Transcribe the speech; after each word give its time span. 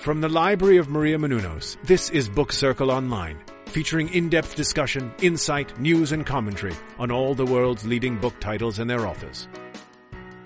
From 0.00 0.22
the 0.22 0.30
Library 0.30 0.78
of 0.78 0.88
Maria 0.88 1.18
Menounos, 1.18 1.76
this 1.84 2.08
is 2.08 2.26
Book 2.26 2.52
Circle 2.52 2.90
Online, 2.90 3.36
featuring 3.66 4.08
in-depth 4.08 4.54
discussion, 4.54 5.12
insight, 5.20 5.78
news, 5.78 6.12
and 6.12 6.24
commentary 6.24 6.72
on 6.98 7.10
all 7.10 7.34
the 7.34 7.44
world's 7.44 7.84
leading 7.84 8.16
book 8.16 8.32
titles 8.40 8.78
and 8.78 8.88
their 8.88 9.06
authors. 9.06 9.46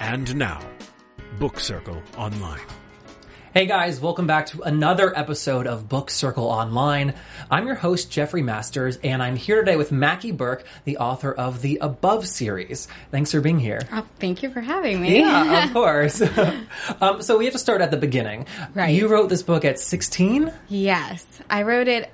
And 0.01 0.35
now, 0.35 0.61
Book 1.39 1.61
Circle 1.61 2.03
Online. 2.17 2.84
Hey 3.55 3.67
guys, 3.67 4.01
welcome 4.01 4.27
back 4.27 4.47
to 4.47 4.63
another 4.63 5.17
episode 5.17 5.69
of 5.69 5.89
Book 5.89 6.11
Circle 6.11 6.47
Online. 6.47 7.15
I'm 7.49 7.67
your 7.69 7.77
host, 7.77 8.11
Jeffrey 8.11 8.43
Masters, 8.43 8.99
and 9.05 9.23
I'm 9.23 9.37
here 9.37 9.61
today 9.61 9.77
with 9.77 9.93
Mackie 9.93 10.33
Burke, 10.33 10.65
the 10.85 10.97
author 10.97 11.33
of 11.33 11.63
the 11.63 11.79
Above 11.81 12.27
series. 12.27 12.89
Thanks 13.13 13.31
for 13.31 13.41
being 13.41 13.61
here. 13.61 13.81
Oh, 13.93 14.05
thank 14.19 14.43
you 14.43 14.51
for 14.51 14.61
having 14.61 15.01
me. 15.01 15.21
Yeah, 15.21 15.67
of 15.67 15.73
course. 15.73 16.21
um, 17.01 17.23
so 17.23 17.39
we 17.39 17.45
have 17.45 17.53
to 17.53 17.61
start 17.61 17.81
at 17.81 17.93
the 17.93 17.97
beginning. 17.97 18.47
Right. 18.75 18.93
You 18.93 19.07
wrote 19.07 19.29
this 19.29 19.45
book 19.45 19.65
at 19.65 19.79
16? 19.79 20.53
yes, 20.69 21.25
I 21.49 21.63
wrote 21.63 21.87
it. 21.87 22.11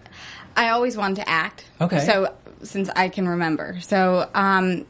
I 0.55 0.69
always 0.69 0.95
wanted 0.95 1.23
to 1.23 1.29
act. 1.31 1.65
Okay. 1.81 2.01
So 2.01 2.35
since 2.63 2.91
I 2.95 3.09
can 3.09 3.27
remember, 3.27 3.79
so 3.81 4.29
um, 4.35 4.85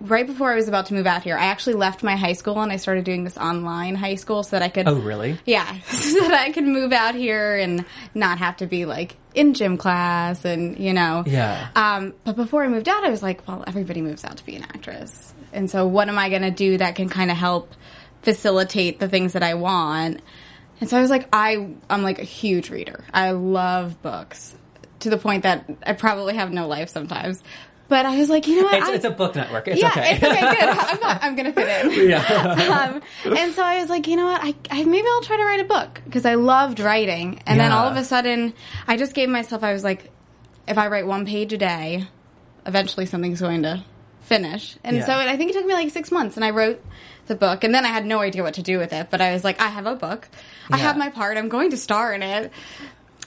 right 0.00 0.26
before 0.26 0.52
I 0.52 0.56
was 0.56 0.68
about 0.68 0.86
to 0.86 0.94
move 0.94 1.06
out 1.06 1.22
here, 1.22 1.36
I 1.36 1.46
actually 1.46 1.74
left 1.74 2.02
my 2.02 2.16
high 2.16 2.34
school 2.34 2.60
and 2.60 2.72
I 2.72 2.76
started 2.76 3.04
doing 3.04 3.24
this 3.24 3.36
online 3.36 3.94
high 3.94 4.16
school 4.16 4.42
so 4.42 4.56
that 4.56 4.62
I 4.62 4.68
could. 4.68 4.88
Oh, 4.88 4.96
really? 4.96 5.38
Yeah, 5.44 5.80
so 5.86 6.20
that 6.20 6.34
I 6.34 6.52
could 6.52 6.64
move 6.64 6.92
out 6.92 7.14
here 7.14 7.56
and 7.56 7.84
not 8.14 8.38
have 8.38 8.58
to 8.58 8.66
be 8.66 8.84
like 8.84 9.16
in 9.34 9.54
gym 9.54 9.76
class 9.76 10.44
and 10.44 10.78
you 10.78 10.92
know. 10.92 11.24
Yeah. 11.26 11.68
Um, 11.74 12.14
but 12.24 12.36
before 12.36 12.64
I 12.64 12.68
moved 12.68 12.88
out, 12.88 13.04
I 13.04 13.10
was 13.10 13.22
like, 13.22 13.46
well, 13.48 13.64
everybody 13.66 14.02
moves 14.02 14.24
out 14.24 14.36
to 14.38 14.44
be 14.44 14.56
an 14.56 14.62
actress, 14.62 15.34
and 15.52 15.70
so 15.70 15.86
what 15.86 16.08
am 16.08 16.18
I 16.18 16.28
going 16.28 16.42
to 16.42 16.50
do 16.50 16.78
that 16.78 16.96
can 16.96 17.08
kind 17.08 17.30
of 17.30 17.36
help 17.36 17.72
facilitate 18.22 18.98
the 18.98 19.08
things 19.08 19.32
that 19.34 19.42
I 19.42 19.54
want? 19.54 20.20
And 20.80 20.90
so 20.90 20.98
I 20.98 21.00
was 21.00 21.10
like, 21.10 21.28
I 21.32 21.74
I'm 21.88 22.02
like 22.02 22.18
a 22.18 22.24
huge 22.24 22.70
reader. 22.70 23.04
I 23.12 23.30
love 23.30 24.02
books 24.02 24.54
to 25.00 25.10
the 25.10 25.18
point 25.18 25.42
that 25.44 25.68
I 25.84 25.92
probably 25.92 26.34
have 26.34 26.52
no 26.52 26.66
life 26.66 26.88
sometimes. 26.88 27.42
But 27.88 28.04
I 28.04 28.16
was 28.18 28.28
like, 28.28 28.48
you 28.48 28.56
know 28.56 28.64
what? 28.64 28.74
It's, 28.74 28.88
it's 28.88 29.04
a 29.04 29.10
book 29.10 29.36
network. 29.36 29.68
It's 29.68 29.80
yeah, 29.80 29.90
okay. 29.90 30.14
it's 30.14 30.22
okay, 30.24 30.40
good. 30.40 30.68
I'm, 30.68 31.00
not, 31.00 31.22
I'm 31.22 31.36
gonna 31.36 31.52
fit 31.52 31.86
in. 31.86 32.08
yeah. 32.10 32.90
um, 33.24 33.36
and 33.36 33.54
so 33.54 33.62
I 33.62 33.80
was 33.80 33.88
like, 33.88 34.08
you 34.08 34.16
know 34.16 34.26
what? 34.26 34.40
I, 34.42 34.54
I 34.70 34.84
maybe 34.84 35.06
I'll 35.08 35.22
try 35.22 35.36
to 35.36 35.44
write 35.44 35.60
a 35.60 35.64
book 35.64 36.00
because 36.04 36.26
I 36.26 36.34
loved 36.34 36.80
writing. 36.80 37.40
And 37.46 37.60
then 37.60 37.70
all 37.72 37.86
of 37.86 37.96
a 37.96 38.04
sudden, 38.04 38.54
I 38.88 38.96
just 38.96 39.14
gave 39.14 39.28
myself. 39.28 39.62
I 39.62 39.72
was 39.72 39.84
like, 39.84 40.10
if 40.66 40.78
I 40.78 40.88
write 40.88 41.06
one 41.06 41.26
page 41.26 41.52
a 41.52 41.58
day, 41.58 42.08
eventually 42.66 43.06
something's 43.06 43.40
going 43.40 43.62
to 43.62 43.84
finish. 44.22 44.76
And 44.82 44.96
Yeah. 44.96 45.06
so 45.06 45.18
it, 45.20 45.28
I 45.28 45.36
think 45.36 45.50
it 45.50 45.54
took 45.54 45.66
me 45.66 45.74
like 45.74 45.90
six 45.90 46.10
months, 46.10 46.34
and 46.36 46.44
I 46.44 46.50
wrote 46.50 46.84
the 47.28 47.36
book. 47.36 47.62
And 47.62 47.72
then 47.72 47.84
I 47.84 47.88
had 47.88 48.04
no 48.04 48.18
idea 48.20 48.42
what 48.42 48.54
to 48.54 48.62
do 48.62 48.78
with 48.78 48.92
it. 48.92 49.08
But 49.10 49.20
I 49.20 49.32
was 49.32 49.44
like, 49.44 49.60
I 49.60 49.68
have 49.68 49.86
a 49.86 49.94
book. 49.94 50.28
I 50.72 50.76
Yeah. 50.76 50.82
have 50.84 50.96
my 50.96 51.10
part. 51.10 51.36
I'm 51.36 51.48
going 51.48 51.70
to 51.70 51.76
star 51.76 52.12
in 52.12 52.22
it. 52.22 52.50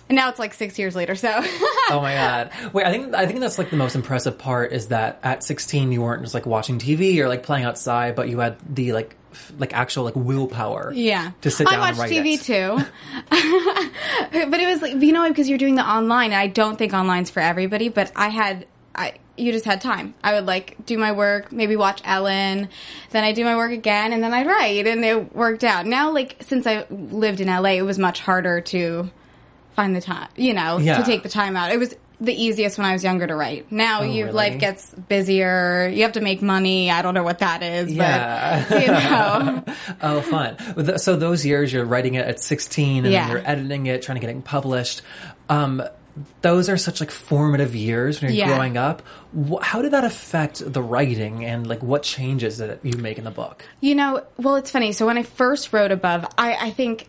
And 0.10 0.16
now 0.16 0.30
it's 0.30 0.40
like 0.40 0.54
six 0.56 0.78
years 0.80 0.96
later. 0.96 1.16
So 1.16 1.30
Oh 1.92 2.00
my 2.02 2.14
god! 2.16 2.52
Wait, 2.74 2.86
I 2.86 2.92
think 2.92 3.16
I 3.16 3.26
think 3.28 3.40
that's 3.40 3.58
like 3.58 3.70
the 3.70 3.78
most 3.78 3.96
impressive 3.96 4.38
part 4.38 4.74
is 4.74 4.88
that 4.88 5.20
at 5.24 5.44
16 5.44 5.92
you 5.92 6.02
weren't 6.02 6.24
just 6.24 6.34
like 6.34 6.46
watching 6.46 6.80
TV 6.80 7.18
or 7.20 7.28
like 7.28 7.44
playing 7.44 7.66
outside, 7.66 8.16
but 8.16 8.28
you 8.28 8.40
had 8.40 8.58
the 8.76 8.94
like 8.94 9.16
f- 9.32 9.54
like 9.58 9.74
actual 9.74 10.04
like 10.04 10.16
willpower. 10.16 10.92
Yeah. 10.94 11.32
To 11.42 11.52
sit 11.52 11.68
I 11.68 11.72
down 11.72 11.88
and 11.88 11.98
watch 11.98 12.10
write 12.10 12.12
TV 12.12 12.34
it. 12.36 12.42
too. 12.42 12.86
but 14.50 14.60
it 14.60 14.68
was 14.68 14.82
like, 14.82 15.02
you 15.02 15.12
know, 15.12 15.28
because 15.28 15.50
you're 15.50 15.58
doing 15.58 15.76
the 15.76 15.88
online, 15.88 16.32
and 16.32 16.40
I 16.40 16.48
don't 16.48 16.78
think 16.78 16.94
online's 16.94 17.30
for 17.30 17.40
everybody, 17.40 17.90
but 17.90 18.12
I 18.16 18.30
had, 18.30 18.66
I, 18.96 19.16
you 19.38 19.52
just 19.52 19.66
had 19.66 19.82
time. 19.82 20.14
I 20.24 20.34
would 20.34 20.46
like 20.46 20.86
do 20.86 20.98
my 20.98 21.12
work, 21.12 21.52
maybe 21.52 21.76
watch 21.76 22.02
Ellen, 22.04 22.70
then 23.12 23.24
I 23.24 23.32
do 23.32 23.44
my 23.44 23.56
work 23.56 23.72
again, 23.72 24.14
and 24.14 24.24
then 24.24 24.34
I'd 24.34 24.48
write, 24.48 24.88
and 24.88 25.04
it 25.06 25.36
worked 25.36 25.64
out. 25.64 25.86
Now, 25.86 26.12
like, 26.12 26.38
since 26.42 26.68
I 26.68 26.86
lived 26.90 27.40
in 27.40 27.48
LA, 27.48 27.72
it 27.72 27.84
was 27.84 27.98
much 27.98 28.20
harder 28.20 28.62
to 28.62 29.10
find 29.80 29.96
the 29.96 30.02
time, 30.02 30.28
you 30.36 30.54
know, 30.54 30.78
Yeah. 30.78 30.98
to 30.98 31.04
take 31.04 31.24
the 31.24 31.30
time 31.30 31.56
out. 31.56 31.72
It 31.72 31.80
was 31.80 31.96
the 32.20 32.34
easiest 32.34 32.78
when 32.78 32.86
I 32.86 32.92
was 32.92 33.02
younger 33.02 33.26
to 33.28 33.34
write. 33.34 33.72
Now, 33.72 34.02
Oh, 34.02 34.04
your 34.04 34.26
really? 34.26 34.36
life 34.36 34.60
gets 34.60 34.94
busier. 34.94 35.88
You 35.88 36.04
have 36.04 36.12
to 36.14 36.22
make 36.22 36.42
money. 36.42 36.92
I 36.92 37.02
don't 37.02 37.14
know 37.14 37.24
what 37.24 37.40
that 37.40 37.64
is, 37.64 37.90
Yeah. 37.94 38.66
but, 38.68 38.82
you 38.82 38.88
know. 38.88 39.64
Oh, 40.02 40.20
fun! 40.22 40.98
So 40.98 41.16
those 41.16 41.46
years 41.46 41.72
you're 41.72 41.86
writing 41.86 42.16
it 42.16 42.26
at 42.28 42.42
16, 42.42 43.06
and 43.06 43.14
Yeah. 43.14 43.22
then 43.24 43.32
you're 43.32 43.48
editing 43.48 43.86
it, 43.86 44.02
trying 44.02 44.18
to 44.18 44.20
get 44.20 44.30
it 44.36 44.44
published. 44.44 45.02
Um, 45.48 45.82
those 46.42 46.68
are 46.68 46.76
such 46.78 47.00
like 47.00 47.12
formative 47.12 47.74
years 47.74 48.22
when 48.22 48.34
you're 48.34 48.48
Yeah. 48.48 48.54
growing 48.54 48.76
up. 48.76 49.02
How 49.62 49.82
did 49.82 49.92
that 49.92 50.04
affect 50.04 50.62
the 50.74 50.82
writing 50.82 51.46
and 51.46 51.66
like 51.68 51.82
what 51.82 52.04
changes 52.04 52.58
that 52.58 52.80
you 52.84 52.98
make 52.98 53.18
in 53.18 53.24
the 53.24 53.32
book? 53.32 53.64
You 53.80 53.96
know, 53.96 54.24
well, 54.38 54.56
it's 54.58 54.72
funny. 54.72 54.92
So 54.92 55.06
when 55.06 55.18
I 55.18 55.24
first 55.24 55.72
wrote 55.72 55.94
Above, 55.94 56.26
I, 56.38 56.54
I 56.68 56.70
think 56.72 57.08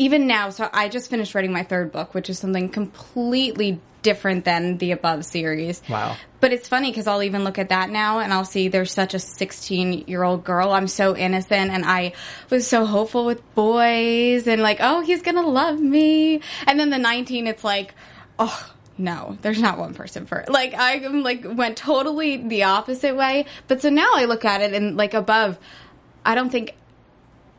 even 0.00 0.26
now, 0.26 0.48
so 0.48 0.66
I 0.72 0.88
just 0.88 1.10
finished 1.10 1.34
writing 1.34 1.52
my 1.52 1.62
third 1.62 1.92
book, 1.92 2.14
which 2.14 2.30
is 2.30 2.38
something 2.38 2.70
completely 2.70 3.78
different 4.00 4.46
than 4.46 4.78
the 4.78 4.92
Above 4.92 5.26
series. 5.26 5.82
Wow. 5.90 6.16
But 6.40 6.54
it's 6.54 6.66
funny 6.66 6.90
because 6.90 7.06
I'll 7.06 7.22
even 7.22 7.44
look 7.44 7.58
at 7.58 7.68
that 7.68 7.90
now 7.90 8.20
and 8.20 8.32
I'll 8.32 8.46
see 8.46 8.68
there's 8.68 8.94
such 8.94 9.12
a 9.12 9.18
16 9.18 10.04
year 10.06 10.22
old 10.22 10.42
girl. 10.42 10.70
I'm 10.70 10.88
so 10.88 11.14
innocent 11.14 11.70
and 11.70 11.84
I 11.84 12.14
was 12.48 12.66
so 12.66 12.86
hopeful 12.86 13.26
with 13.26 13.42
boys 13.54 14.46
and 14.46 14.62
like, 14.62 14.78
oh, 14.80 15.02
he's 15.02 15.20
going 15.20 15.34
to 15.34 15.46
love 15.46 15.78
me. 15.78 16.40
And 16.66 16.80
then 16.80 16.88
the 16.88 16.96
19, 16.96 17.46
it's 17.46 17.62
like, 17.62 17.94
oh, 18.38 18.72
no, 18.96 19.36
there's 19.42 19.60
not 19.60 19.76
one 19.76 19.92
person 19.92 20.24
for 20.24 20.38
it. 20.38 20.48
Like 20.48 20.72
I 20.72 20.96
like 21.08 21.44
went 21.44 21.76
totally 21.76 22.38
the 22.38 22.62
opposite 22.62 23.16
way. 23.16 23.44
But 23.68 23.82
so 23.82 23.90
now 23.90 24.12
I 24.14 24.24
look 24.24 24.46
at 24.46 24.62
it 24.62 24.72
and 24.72 24.96
like 24.96 25.12
above, 25.12 25.58
I 26.24 26.34
don't 26.34 26.48
think 26.48 26.74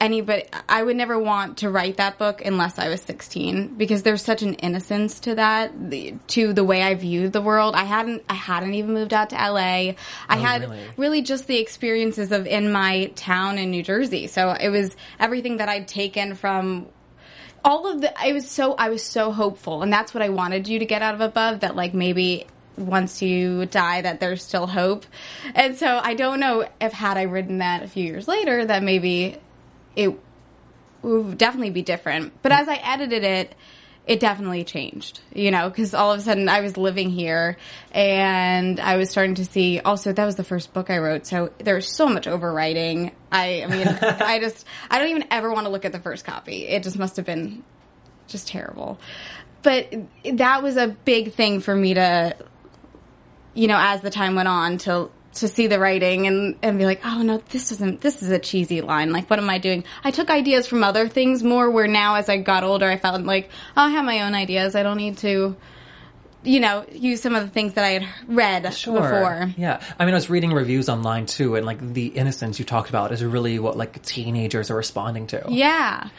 anybody 0.02 0.46
I 0.68 0.82
would 0.82 0.98
never 0.98 1.18
want 1.18 1.60
to 1.60 1.70
write 1.70 1.98
that 1.98 2.18
book 2.18 2.44
unless 2.44 2.80
I 2.80 2.90
was 2.90 3.02
16 3.04 3.76
because 3.76 4.02
there's 4.02 4.24
such 4.24 4.42
an 4.42 4.56
innocence 4.56 5.22
to 5.22 5.36
that 5.36 5.92
the, 5.92 6.16
to 6.30 6.52
the 6.52 6.64
way 6.64 6.82
I 6.82 6.96
viewed 6.96 7.32
the 7.32 7.42
world. 7.42 7.76
I 7.76 7.84
hadn't 7.84 8.24
I 8.28 8.34
hadn't 8.34 8.74
even 8.74 8.94
moved 8.94 9.14
out 9.14 9.30
to 9.30 9.36
LA. 9.36 9.60
I 9.60 9.96
oh, 10.30 10.36
had 10.36 10.62
really? 10.64 10.84
really 10.98 11.22
just 11.22 11.48
the 11.48 11.60
experiences 11.60 12.32
of 12.32 12.48
in 12.48 12.72
my 12.72 13.12
town 13.16 13.60
in 13.60 13.70
New 13.70 13.84
Jersey. 13.84 14.28
So 14.28 14.50
it 14.50 14.70
was 14.70 14.98
everything 15.20 15.58
that 15.58 15.70
I'd 15.70 15.88
taken 15.88 16.34
from 16.34 16.88
all 17.64 17.88
of 17.88 18.02
the 18.02 18.20
I 18.20 18.34
was 18.34 18.50
so 18.50 18.74
I 18.74 18.90
was 18.90 19.04
so 19.04 19.32
hopeful 19.32 19.84
and 19.84 19.94
that's 19.94 20.16
what 20.16 20.24
I 20.24 20.30
wanted 20.30 20.68
you 20.68 20.80
to 20.80 20.86
get 20.86 21.04
out 21.04 21.14
of 21.14 21.22
above 21.22 21.60
that 21.60 21.76
like 21.76 21.94
maybe 21.94 22.48
once 22.76 23.22
you 23.22 23.68
die 23.68 24.02
that 24.02 24.20
there's 24.20 24.44
still 24.44 24.66
hope. 24.66 25.06
And 25.54 25.78
so 25.78 26.00
I 26.02 26.16
don't 26.16 26.40
know 26.40 26.68
if 26.80 26.92
had 26.92 27.18
I 27.18 27.24
written 27.24 27.60
that 27.60 27.84
a 27.84 27.88
few 27.88 28.04
years 28.04 28.28
later 28.28 28.66
that 28.66 28.82
maybe 28.82 29.38
it 29.96 30.18
would 31.02 31.38
definitely 31.38 31.72
be 31.72 31.82
different. 31.82 32.34
But 32.42 32.52
as 32.52 32.68
I 32.68 32.76
edited 32.76 33.24
it, 33.24 33.56
it 34.08 34.20
definitely 34.20 34.64
changed, 34.64 35.20
you 35.34 35.52
know, 35.52 35.70
because 35.70 35.94
all 35.94 36.12
of 36.12 36.20
a 36.20 36.24
sudden 36.24 36.50
I 36.50 36.62
was 36.62 36.76
living 36.76 37.12
here 37.12 37.58
and 37.92 38.80
I 38.80 38.98
was 38.98 39.12
starting 39.12 39.36
to 39.36 39.46
see 39.46 39.80
also 39.80 40.12
that 40.12 40.26
was 40.26 40.36
the 40.36 40.44
first 40.44 40.74
book 40.74 40.90
I 40.90 40.98
wrote. 40.98 41.28
So 41.28 41.52
there's 41.60 41.88
so 41.88 42.08
much 42.08 42.26
overwriting. 42.26 43.14
I, 43.32 43.64
I 43.64 43.68
mean, 43.68 43.88
I 44.02 44.40
just, 44.40 44.66
I 44.90 44.98
don't 44.98 45.10
even 45.10 45.26
ever 45.30 45.52
want 45.52 45.66
to 45.66 45.72
look 45.72 45.86
at 45.86 45.92
the 45.92 46.00
first 46.00 46.26
copy. 46.26 46.68
It 46.68 46.82
just 46.84 46.98
must 46.98 47.16
have 47.18 47.26
been 47.26 47.64
just 48.28 48.48
terrible. 48.48 49.00
But 49.62 49.94
that 50.34 50.64
was 50.64 50.78
a 50.78 50.88
big 50.88 51.34
thing 51.34 51.60
for 51.60 51.76
me 51.76 51.94
to, 51.94 52.36
you 53.54 53.68
know, 53.68 53.78
as 53.80 54.02
the 54.02 54.10
time 54.10 54.34
went 54.34 54.48
on 54.48 54.80
to 54.80 55.12
to 55.36 55.48
see 55.48 55.68
the 55.68 55.80
writing 55.80 56.28
and 56.28 56.58
and 56.62 56.78
be 56.78 56.86
like, 56.86 57.02
oh 57.06 57.22
no, 57.22 57.38
this 57.50 57.70
doesn't. 57.70 58.02
This 58.02 58.22
is 58.22 58.30
a 58.30 58.40
cheesy 58.40 58.82
line. 58.82 59.12
Like, 59.12 59.30
what 59.30 59.40
am 59.40 59.50
I 59.50 59.58
doing? 59.58 59.84
I 60.04 60.12
took 60.12 60.30
ideas 60.30 60.68
from 60.68 60.84
other 60.84 61.08
things 61.08 61.44
more. 61.44 61.70
Where 61.70 61.88
now, 61.88 62.16
as 62.16 62.30
I 62.30 62.38
got 62.38 62.64
older, 62.64 62.90
I 62.90 62.98
felt 62.98 63.22
like 63.24 63.50
oh, 63.78 63.84
I 63.84 63.90
have 63.90 64.06
my 64.06 64.22
own 64.22 64.36
ideas. 64.36 64.76
I 64.76 64.84
don't 64.84 64.98
need 64.98 65.18
to, 65.20 65.56
you 66.44 66.60
know, 66.60 66.86
use 66.92 67.22
some 67.22 67.36
of 67.36 67.44
the 67.44 67.50
things 67.50 67.74
that 67.74 67.86
I 67.86 67.90
had 68.00 68.08
read 68.28 68.64
before. 68.64 69.52
Yeah. 69.58 69.82
I 69.98 70.06
mean, 70.06 70.14
I 70.14 70.18
was 70.18 70.30
reading 70.30 70.52
reviews 70.52 70.90
online 70.90 71.26
too, 71.26 71.56
and 71.56 71.66
like 71.66 71.94
the 71.94 72.08
innocence 72.08 72.60
you 72.60 72.66
talked 72.66 72.90
about 72.90 73.12
is 73.12 73.24
really 73.24 73.58
what 73.60 73.78
like 73.78 74.02
teenagers 74.04 74.70
are 74.70 74.76
responding 74.76 75.28
to. 75.28 75.46
Yeah. 75.48 76.10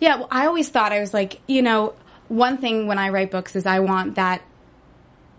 Yeah. 0.00 0.16
Well, 0.16 0.28
I 0.30 0.46
always 0.46 0.68
thought 0.68 0.92
I 0.92 1.00
was 1.00 1.14
like, 1.14 1.40
you 1.46 1.62
know, 1.62 1.94
one 2.28 2.58
thing 2.58 2.86
when 2.86 2.98
I 2.98 3.08
write 3.08 3.30
books 3.30 3.56
is 3.56 3.64
I 3.64 3.80
want 3.80 4.16
that 4.16 4.42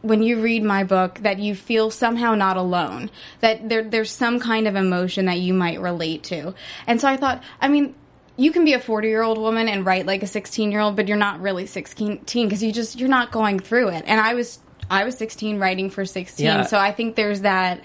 when 0.01 0.23
you 0.23 0.39
read 0.41 0.63
my 0.63 0.83
book 0.83 1.19
that 1.23 1.39
you 1.39 1.53
feel 1.53 1.89
somehow 1.91 2.33
not 2.35 2.55
alone 2.57 3.09
that 3.41 3.67
there 3.67 3.83
there's 3.83 4.11
some 4.11 4.39
kind 4.39 4.67
of 4.67 4.75
emotion 4.75 5.25
that 5.25 5.39
you 5.39 5.53
might 5.53 5.79
relate 5.81 6.23
to. 6.23 6.53
And 6.87 7.01
so 7.01 7.07
i 7.07 7.17
thought 7.17 7.43
i 7.61 7.67
mean 7.67 7.95
you 8.37 8.51
can 8.53 8.63
be 8.63 8.71
a 8.73 8.79
40 8.79 9.07
year 9.09 9.21
old 9.21 9.37
woman 9.37 9.67
and 9.67 9.85
write 9.85 10.05
like 10.05 10.23
a 10.23 10.27
16 10.27 10.71
year 10.71 10.79
old 10.79 10.95
but 10.95 11.07
you're 11.09 11.17
not 11.17 11.41
really 11.41 11.65
16 11.65 12.21
because 12.25 12.63
you 12.63 12.71
just 12.71 12.97
you're 12.97 13.09
not 13.09 13.31
going 13.31 13.59
through 13.59 13.89
it. 13.89 14.03
And 14.07 14.19
i 14.21 14.33
was 14.33 14.59
i 14.89 15.03
was 15.03 15.17
16 15.17 15.59
writing 15.59 15.89
for 15.89 16.05
16 16.05 16.45
Yeah. 16.45 16.63
so 16.63 16.77
i 16.77 16.91
think 16.93 17.15
there's 17.15 17.41
that 17.41 17.83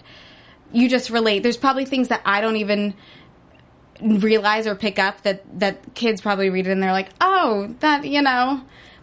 you 0.72 0.88
just 0.88 1.08
relate. 1.10 1.42
There's 1.44 1.56
probably 1.56 1.84
things 1.84 2.08
that 2.08 2.20
i 2.24 2.40
don't 2.40 2.56
even 2.56 2.94
realize 4.00 4.66
or 4.66 4.74
pick 4.74 4.98
up 4.98 5.22
that 5.22 5.42
that 5.60 5.94
kids 5.94 6.20
probably 6.20 6.50
read 6.50 6.66
it 6.66 6.70
and 6.72 6.82
they're 6.82 6.92
like 6.92 7.08
oh 7.20 7.74
that 7.80 8.04
you 8.04 8.22
know 8.22 8.60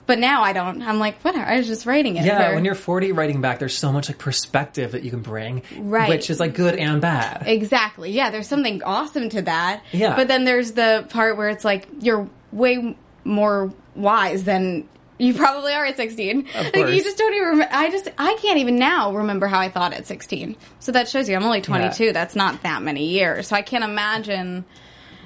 but 0.08 0.20
now 0.20 0.42
I 0.44 0.54
don't. 0.54 0.82
I'm 0.82 1.00
like, 1.00 1.22
whatever. 1.22 1.46
I 1.46 1.58
was 1.58 1.68
just 1.68 1.86
writing 1.86 2.18
it. 2.18 2.26
Yeah, 2.26 2.54
when 2.56 2.66
you're 2.66 2.76
40 2.76 3.12
writing 3.12 3.42
back, 3.42 3.60
there's 3.60 3.78
so 3.78 3.92
much 3.92 4.10
like 4.10 4.18
perspective 4.18 4.92
that 4.94 5.04
you 5.04 5.12
can 5.12 5.22
bring, 5.22 5.64
Right. 5.78 6.10
Which 6.10 6.30
is 6.30 6.40
like 6.40 6.54
good 6.56 6.76
and 6.76 7.02
bad. 7.02 7.44
Exactly. 7.48 8.12
Yeah, 8.12 8.30
there's 8.30 8.48
something 8.48 8.84
awesome 8.84 9.30
to 9.30 9.42
that. 9.44 9.84
Yeah. 9.92 10.16
But 10.16 10.28
then 10.28 10.44
there's 10.46 10.74
the 10.74 11.06
part 11.10 11.38
where 11.38 11.50
it's 11.50 11.64
like 11.66 11.88
you're 12.00 12.28
way 12.52 12.96
more 13.24 13.72
wise 13.96 14.44
than 14.44 14.88
you 15.18 15.34
probably 15.36 15.72
are 15.74 15.86
at 15.86 15.98
16. 15.98 16.48
Like 16.56 16.76
you 16.76 17.04
just 17.04 17.18
don't 17.18 17.34
even 17.36 17.60
rem- 17.60 17.70
I 17.72 17.92
just 17.92 18.10
I 18.18 18.36
can't 18.42 18.58
even 18.58 18.78
now 18.78 19.14
remember 19.14 19.46
how 19.46 19.60
I 19.60 19.70
thought 19.70 19.94
at 19.94 20.08
16. 20.08 20.56
So 20.80 20.92
that 20.94 21.08
shows 21.10 21.30
you 21.30 21.36
I'm 21.36 21.44
only 21.44 21.62
22. 21.62 22.06
Yeah. 22.06 22.12
That's 22.12 22.36
not 22.36 22.64
that 22.64 22.82
many 22.82 23.06
years. 23.10 23.48
So 23.48 23.56
I 23.56 23.62
can't 23.62 23.84
imagine 23.84 24.66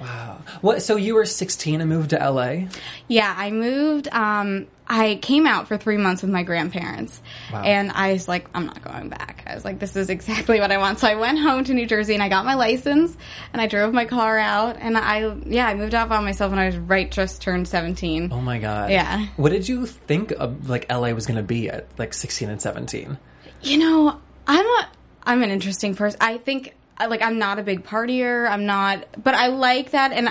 Wow. 0.00 0.38
What? 0.60 0.82
So 0.82 0.96
you 0.96 1.14
were 1.14 1.24
16 1.24 1.80
and 1.80 1.88
moved 1.88 2.10
to 2.10 2.16
LA? 2.30 2.68
Yeah, 3.08 3.32
I 3.36 3.50
moved. 3.50 4.08
Um, 4.08 4.66
I 4.88 5.16
came 5.20 5.46
out 5.48 5.66
for 5.66 5.76
three 5.76 5.96
months 5.96 6.22
with 6.22 6.30
my 6.30 6.44
grandparents, 6.44 7.20
Wow. 7.52 7.62
and 7.64 7.90
I 7.90 8.12
was 8.12 8.28
like, 8.28 8.46
I'm 8.54 8.66
not 8.66 8.82
going 8.84 9.08
back. 9.08 9.42
I 9.44 9.54
was 9.54 9.64
like, 9.64 9.80
this 9.80 9.96
is 9.96 10.10
exactly 10.10 10.60
what 10.60 10.70
I 10.70 10.78
want. 10.78 11.00
So 11.00 11.08
I 11.08 11.16
went 11.16 11.40
home 11.40 11.64
to 11.64 11.74
New 11.74 11.86
Jersey 11.86 12.14
and 12.14 12.22
I 12.22 12.28
got 12.28 12.44
my 12.44 12.54
license, 12.54 13.16
and 13.52 13.60
I 13.60 13.66
drove 13.66 13.92
my 13.92 14.04
car 14.04 14.38
out, 14.38 14.76
and 14.78 14.96
I 14.96 15.34
yeah, 15.46 15.66
I 15.66 15.74
moved 15.74 15.94
out 15.94 16.08
by 16.08 16.20
myself 16.20 16.50
when 16.50 16.58
I 16.60 16.66
was 16.66 16.76
right 16.76 17.10
just 17.10 17.42
turned 17.42 17.66
17. 17.66 18.30
Oh 18.32 18.40
my 18.40 18.58
god. 18.58 18.90
Yeah. 18.90 19.26
What 19.36 19.50
did 19.50 19.68
you 19.68 19.86
think 19.86 20.30
of 20.32 20.68
like 20.68 20.86
LA 20.92 21.10
was 21.12 21.26
going 21.26 21.36
to 21.38 21.42
be 21.42 21.68
at 21.68 21.86
like 21.98 22.14
16 22.14 22.48
and 22.48 22.60
17? 22.62 23.18
You 23.62 23.78
know, 23.78 24.20
I'm 24.46 24.64
a 24.66 24.88
I'm 25.24 25.42
an 25.42 25.50
interesting 25.50 25.96
person. 25.96 26.18
I 26.20 26.38
think 26.38 26.74
I- 26.98 27.06
like 27.06 27.22
I'm 27.22 27.38
not 27.38 27.58
a 27.58 27.62
big 27.62 27.84
partier. 27.84 28.48
I'm 28.48 28.66
not, 28.66 29.04
but 29.22 29.34
I 29.34 29.48
like 29.48 29.90
that, 29.90 30.12
and 30.12 30.30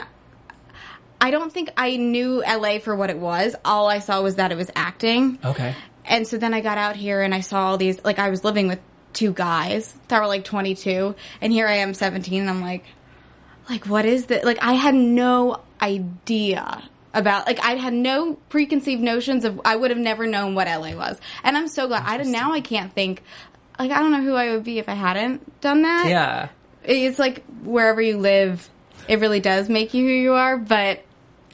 I 1.21 1.31
don't 1.31 1.51
think 1.51 1.71
I 1.77 1.97
knew 1.97 2.44
LA 2.45 2.79
for 2.79 2.95
what 2.95 3.09
it 3.09 3.17
was. 3.17 3.56
All 3.63 3.88
I 3.88 4.00
saw 4.00 4.21
was 4.21 4.35
that 4.35 4.51
it 4.51 4.57
was 4.57 4.69
acting. 4.75 5.39
Okay. 5.44 5.73
And 6.06 6.27
so 6.27 6.38
then 6.38 6.53
I 6.53 6.62
got 6.62 6.77
out 6.77 6.95
here 6.95 7.21
and 7.23 7.33
I 7.33 7.39
saw 7.39 7.69
all 7.69 7.77
these, 7.77 8.03
like, 8.03 8.19
I 8.19 8.29
was 8.29 8.44
living 8.44 8.67
with 8.67 8.79
two 9.13 9.33
guys 9.33 9.91
that 10.09 10.19
were 10.19 10.27
like 10.27 10.44
22, 10.44 11.15
and 11.41 11.51
here 11.51 11.67
I 11.67 11.77
am 11.77 11.94
17, 11.95 12.41
and 12.41 12.50
I'm 12.50 12.62
like, 12.62 12.85
like, 13.69 13.85
what 13.88 14.06
is 14.06 14.25
that? 14.27 14.44
Like, 14.45 14.59
I 14.62 14.73
had 14.73 14.94
no 14.94 15.62
idea 15.81 16.83
about, 17.13 17.47
like, 17.47 17.59
I 17.63 17.75
had 17.75 17.94
no 17.94 18.35
preconceived 18.50 19.01
notions 19.01 19.45
of, 19.45 19.62
I 19.65 19.75
would 19.75 19.89
have 19.89 20.00
never 20.00 20.27
known 20.27 20.53
what 20.53 20.67
LA 20.67 20.95
was. 20.95 21.19
And 21.44 21.57
I'm 21.57 21.67
so 21.69 21.88
glad. 21.88 22.03
I 22.06 22.17
now 22.23 22.51
I 22.51 22.62
can't 22.62 22.94
think, 22.94 23.23
like, 23.79 23.89
I 23.89 24.00
don't 24.00 24.12
know 24.12 24.21
who 24.21 24.35
I 24.35 24.51
would 24.51 24.63
be 24.65 24.77
if 24.79 24.88
I 24.89 24.94
hadn't 24.94 25.59
done 25.62 25.81
that. 25.83 26.07
Yeah. 26.07 26.50
It's 26.87 27.19
like 27.19 27.43
wherever 27.63 28.01
you 28.01 28.17
live, 28.17 28.69
it 29.07 29.19
really 29.19 29.39
does 29.39 29.69
make 29.69 29.93
you 29.93 30.05
who 30.05 30.13
you 30.13 30.33
are, 30.33 30.57
but 30.57 31.03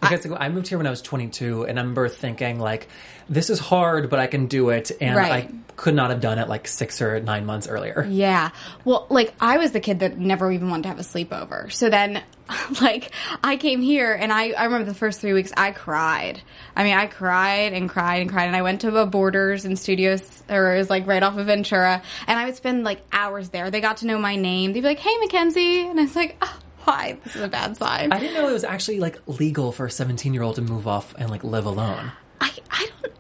Because 0.02 0.26
I 0.32 0.50
moved 0.50 0.68
here 0.68 0.78
when 0.78 0.88
I 0.88 0.90
was 0.90 1.02
22, 1.02 1.64
and 1.64 1.78
I 1.80 1.82
remember 1.82 2.10
thinking 2.10 2.60
like, 2.60 2.88
"This 3.30 3.50
is 3.50 3.60
hard, 3.60 4.10
but 4.10 4.20
I 4.20 4.28
can 4.28 4.48
do 4.48 4.70
it," 4.70 4.92
and 5.00 5.16
Right. 5.16 5.32
I 5.32 5.50
could 5.82 5.96
not 5.96 6.12
have 6.12 6.22
done 6.22 6.38
it 6.38 6.48
like 6.48 6.68
six 6.68 7.02
or 7.02 7.20
nine 7.20 7.46
months 7.46 7.68
earlier. 7.68 8.06
Yeah. 8.08 8.52
Well, 8.86 9.08
like 9.10 9.34
I 9.42 9.58
was 9.58 9.72
the 9.72 9.80
kid 9.80 10.00
that 10.02 10.16
never 10.16 10.52
even 10.52 10.70
wanted 10.70 10.84
to 10.84 10.90
have 10.90 11.00
a 11.00 11.04
sleepover. 11.04 11.72
So 11.72 11.90
then 11.90 12.22
like 12.82 13.12
I 13.44 13.58
came 13.58 13.82
here 13.82 14.14
and 14.14 14.32
I, 14.32 14.52
I 14.52 14.66
remember 14.66 14.86
the 14.86 14.94
first 14.94 15.22
three 15.22 15.34
weeks 15.34 15.52
I 15.58 15.72
cried. 15.72 16.42
I 16.76 16.84
mean, 16.84 16.96
I 16.96 17.08
cried 17.08 17.74
and 17.74 17.90
cried 17.90 18.22
and 18.22 18.30
cried 18.30 18.46
and 18.46 18.56
I 18.56 18.62
went 18.62 18.82
to 18.82 18.96
a 18.96 19.08
Borders 19.08 19.66
in 19.66 19.76
Studios 19.76 20.44
or 20.50 20.76
it 20.76 20.78
was 20.78 20.90
like 20.92 21.08
right 21.08 21.24
off 21.24 21.38
of 21.38 21.48
Ventura 21.48 22.04
and 22.28 22.40
I 22.40 22.46
would 22.46 22.56
spend 22.56 22.84
like 22.84 23.02
hours 23.12 23.50
there. 23.50 23.72
They 23.72 23.82
got 23.82 23.98
to 23.98 24.06
know 24.06 24.20
my 24.20 24.36
name. 24.36 24.74
They'd 24.74 24.82
be 24.82 24.88
like, 24.88 25.00
Hey 25.00 25.18
Mackenzie 25.18 25.88
and 25.88 26.00
I 26.00 26.04
was 26.04 26.16
like, 26.16 26.38
oh, 26.44 26.60
why? 26.84 27.18
This 27.24 27.36
is 27.36 27.42
a 27.42 27.48
bad 27.48 27.78
sign. 27.78 28.12
I 28.12 28.20
didn't 28.20 28.36
know 28.36 28.48
it 28.48 28.54
was 28.54 28.64
actually 28.64 29.00
like 29.00 29.20
legal 29.26 29.72
for 29.72 29.88
a 29.88 29.92
17 29.92 30.34
year 30.34 30.44
old 30.44 30.56
to 30.56 30.62
move 30.62 30.88
off 30.88 31.16
and 31.18 31.30
like 31.30 31.44
live 31.44 31.66
alone. 31.66 32.12
I, 32.42 32.52
I 32.72 32.90
don't. 33.02 33.14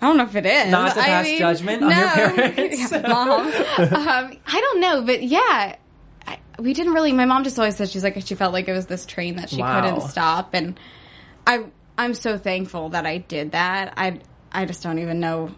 I 0.00 0.06
don't 0.06 0.16
know 0.16 0.24
if 0.24 0.36
it 0.36 0.46
is. 0.46 0.70
Not 0.70 0.94
to 0.94 1.00
I 1.00 1.06
pass 1.06 1.24
mean, 1.24 1.38
judgment 1.38 1.82
on 1.82 1.90
your 1.90 2.08
parents. 2.52 2.92
Yeah, 2.92 3.00
mom. 3.08 3.30
um, 3.30 4.38
I 4.46 4.60
don't 4.60 4.80
know, 4.80 5.02
but 5.02 5.24
yeah, 5.24 5.74
I, 6.26 6.38
we 6.60 6.72
didn't 6.72 6.92
really. 6.92 7.12
My 7.12 7.24
mom 7.24 7.42
just 7.42 7.58
always 7.58 7.74
said 7.76 7.88
she's 7.88 8.04
like 8.04 8.20
she 8.24 8.36
felt 8.36 8.52
like 8.52 8.68
it 8.68 8.72
was 8.72 8.86
this 8.86 9.06
train 9.06 9.36
that 9.36 9.50
she 9.50 9.60
Wow. 9.60 9.80
couldn't 9.80 10.08
stop, 10.08 10.50
and 10.54 10.78
I 11.46 11.64
I'm 11.96 12.14
so 12.14 12.38
thankful 12.38 12.90
that 12.90 13.06
I 13.06 13.18
did 13.18 13.52
that. 13.52 13.94
I 13.96 14.20
I 14.52 14.66
just 14.66 14.84
don't 14.84 15.00
even 15.00 15.18
know. 15.18 15.50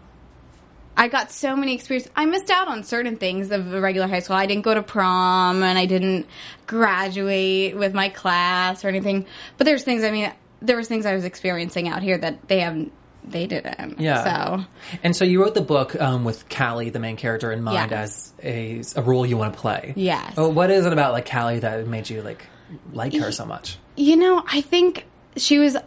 I 0.97 1.07
got 1.07 1.31
so 1.31 1.55
many 1.55 1.75
experiences. 1.75 2.11
I 2.15 2.25
missed 2.25 2.49
out 2.49 2.67
on 2.67 2.83
certain 2.83 3.17
things 3.17 3.51
of 3.51 3.73
a 3.73 3.79
regular 3.79 4.07
high 4.07 4.19
school. 4.19 4.35
I 4.37 4.45
didn't 4.47 4.63
go 4.63 4.73
to 4.73 4.81
prom 4.83 5.61
and 5.63 5.77
I 5.77 5.85
didn't 5.85 6.25
graduate 6.67 7.77
with 7.77 7.93
my 7.93 8.09
class 8.09 8.83
or 8.83 8.87
anything. 8.89 9.25
But 9.57 9.65
there's 9.65 9.83
things. 9.83 10.03
I 10.03 10.11
mean, 10.11 10.31
there 10.61 10.77
was 10.77 10.87
things 10.87 11.05
I 11.05 11.13
was 11.13 11.25
experiencing 11.25 11.87
out 11.87 12.01
here 12.01 12.17
that 12.17 12.47
they 12.47 12.59
haven't. 12.61 12.91
They 13.23 13.47
didn't. 13.47 13.99
Yeah. 13.99 14.23
So 14.59 14.65
And 15.03 15.15
so 15.15 15.25
you 15.25 15.41
wrote 15.41 15.53
the 15.53 15.61
book 15.61 15.99
um, 16.01 16.23
with 16.23 16.49
Callie, 16.49 16.89
the 16.89 16.99
main 16.99 17.15
character, 17.17 17.51
in 17.51 17.63
mind 17.63 17.91
Yeah. 17.91 18.01
as 18.01 18.33
a, 18.43 18.81
a 18.95 19.01
role 19.01 19.25
you 19.25 19.37
want 19.37 19.53
to 19.53 19.59
play. 19.59 19.93
Yes. 19.95 20.35
What 20.37 20.71
is 20.71 20.85
it 20.85 20.93
about 20.93 21.13
like 21.13 21.29
Callie 21.29 21.59
that 21.59 21.87
made 21.87 22.09
you 22.09 22.21
like 22.21 22.45
like 22.93 23.13
her 23.15 23.31
so 23.31 23.45
much? 23.45 23.77
You 23.95 24.15
know, 24.15 24.43
I 24.51 24.61
think 24.61 25.05
she 25.37 25.59
was 25.59 25.77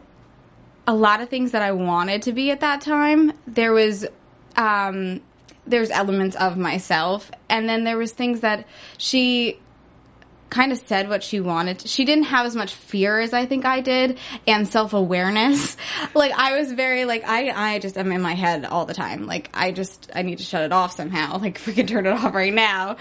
a 0.86 0.94
lot 0.94 1.20
of 1.20 1.28
things 1.28 1.52
that 1.52 1.62
I 1.62 1.72
wanted 1.72 2.22
to 2.22 2.32
be 2.32 2.50
at 2.50 2.60
that 2.60 2.81
time. 2.82 3.32
There 3.46 3.72
was 3.72 4.06
um 4.56 5.20
there's 5.66 5.90
elements 5.90 6.36
of 6.36 6.56
myself 6.58 7.31
and 7.48 7.69
then 7.69 7.84
there 7.84 7.96
was 7.96 8.12
things 8.12 8.40
that 8.40 8.66
she 8.98 9.58
kind 10.50 10.73
of 10.73 10.79
said 10.79 11.08
what 11.08 11.23
she 11.23 11.41
wanted. 11.41 11.87
She 11.87 12.05
didn't 12.05 12.25
have 12.25 12.46
as 12.46 12.55
much 12.55 12.75
fear 12.75 13.19
as 13.20 13.32
I 13.32 13.46
think 13.46 13.64
I 13.64 13.81
did 13.81 14.19
and 14.46 14.69
self-awareness. 14.69 15.76
like 16.14 16.32
I 16.32 16.58
was 16.58 16.73
very 16.73 17.05
like 17.05 17.25
I 17.25 17.75
I 17.75 17.79
just 17.79 17.96
am 17.96 18.12
in 18.12 18.23
my 18.23 18.35
head 18.35 18.64
all 18.64 18.87
the 18.87 18.94
time. 18.94 19.26
Like 19.26 19.50
I 19.52 19.73
just 19.73 20.11
I 20.14 20.23
need 20.23 20.38
to 20.38 20.44
shut 20.44 20.62
it 20.62 20.73
off 20.73 20.93
somehow. 20.94 21.38
Like 21.44 21.56
if 21.56 21.67
we 21.67 21.75
can 21.75 21.87
turn 21.87 22.06
it 22.06 22.12
off 22.12 22.35
right 22.35 22.55
now. 22.55 22.96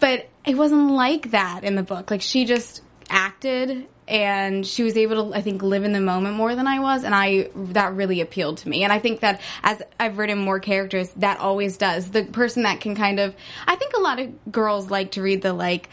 But 0.00 0.28
it 0.44 0.54
wasn't 0.54 0.90
like 0.90 1.30
that 1.30 1.64
in 1.64 1.76
the 1.76 1.82
book. 1.82 2.10
Like 2.10 2.20
she 2.20 2.44
just 2.44 2.82
acted 3.08 3.86
and 4.08 4.66
she 4.66 4.82
was 4.82 4.96
able 4.96 5.30
to 5.30 5.36
I 5.36 5.40
think 5.40 5.62
live 5.62 5.84
in 5.84 5.92
the 5.92 6.00
moment 6.00 6.36
more 6.36 6.54
than 6.54 6.66
I 6.66 6.80
was 6.80 7.04
and 7.04 7.14
I 7.14 7.50
that 7.72 7.94
really 7.94 8.20
appealed 8.20 8.58
to 8.58 8.68
me. 8.68 8.84
And 8.84 8.92
I 8.92 8.98
think 8.98 9.20
that 9.20 9.40
as 9.62 9.82
I've 9.98 10.18
written 10.18 10.38
more 10.38 10.60
characters 10.60 11.10
that 11.16 11.38
always 11.38 11.76
does. 11.76 12.10
The 12.10 12.24
person 12.24 12.64
that 12.64 12.80
can 12.80 12.94
kind 12.94 13.18
of 13.18 13.34
I 13.66 13.76
think 13.76 13.94
a 13.94 14.00
lot 14.00 14.20
of 14.20 14.52
girls 14.52 14.90
like 14.90 15.12
to 15.12 15.22
read 15.22 15.42
the 15.42 15.52
like 15.52 15.88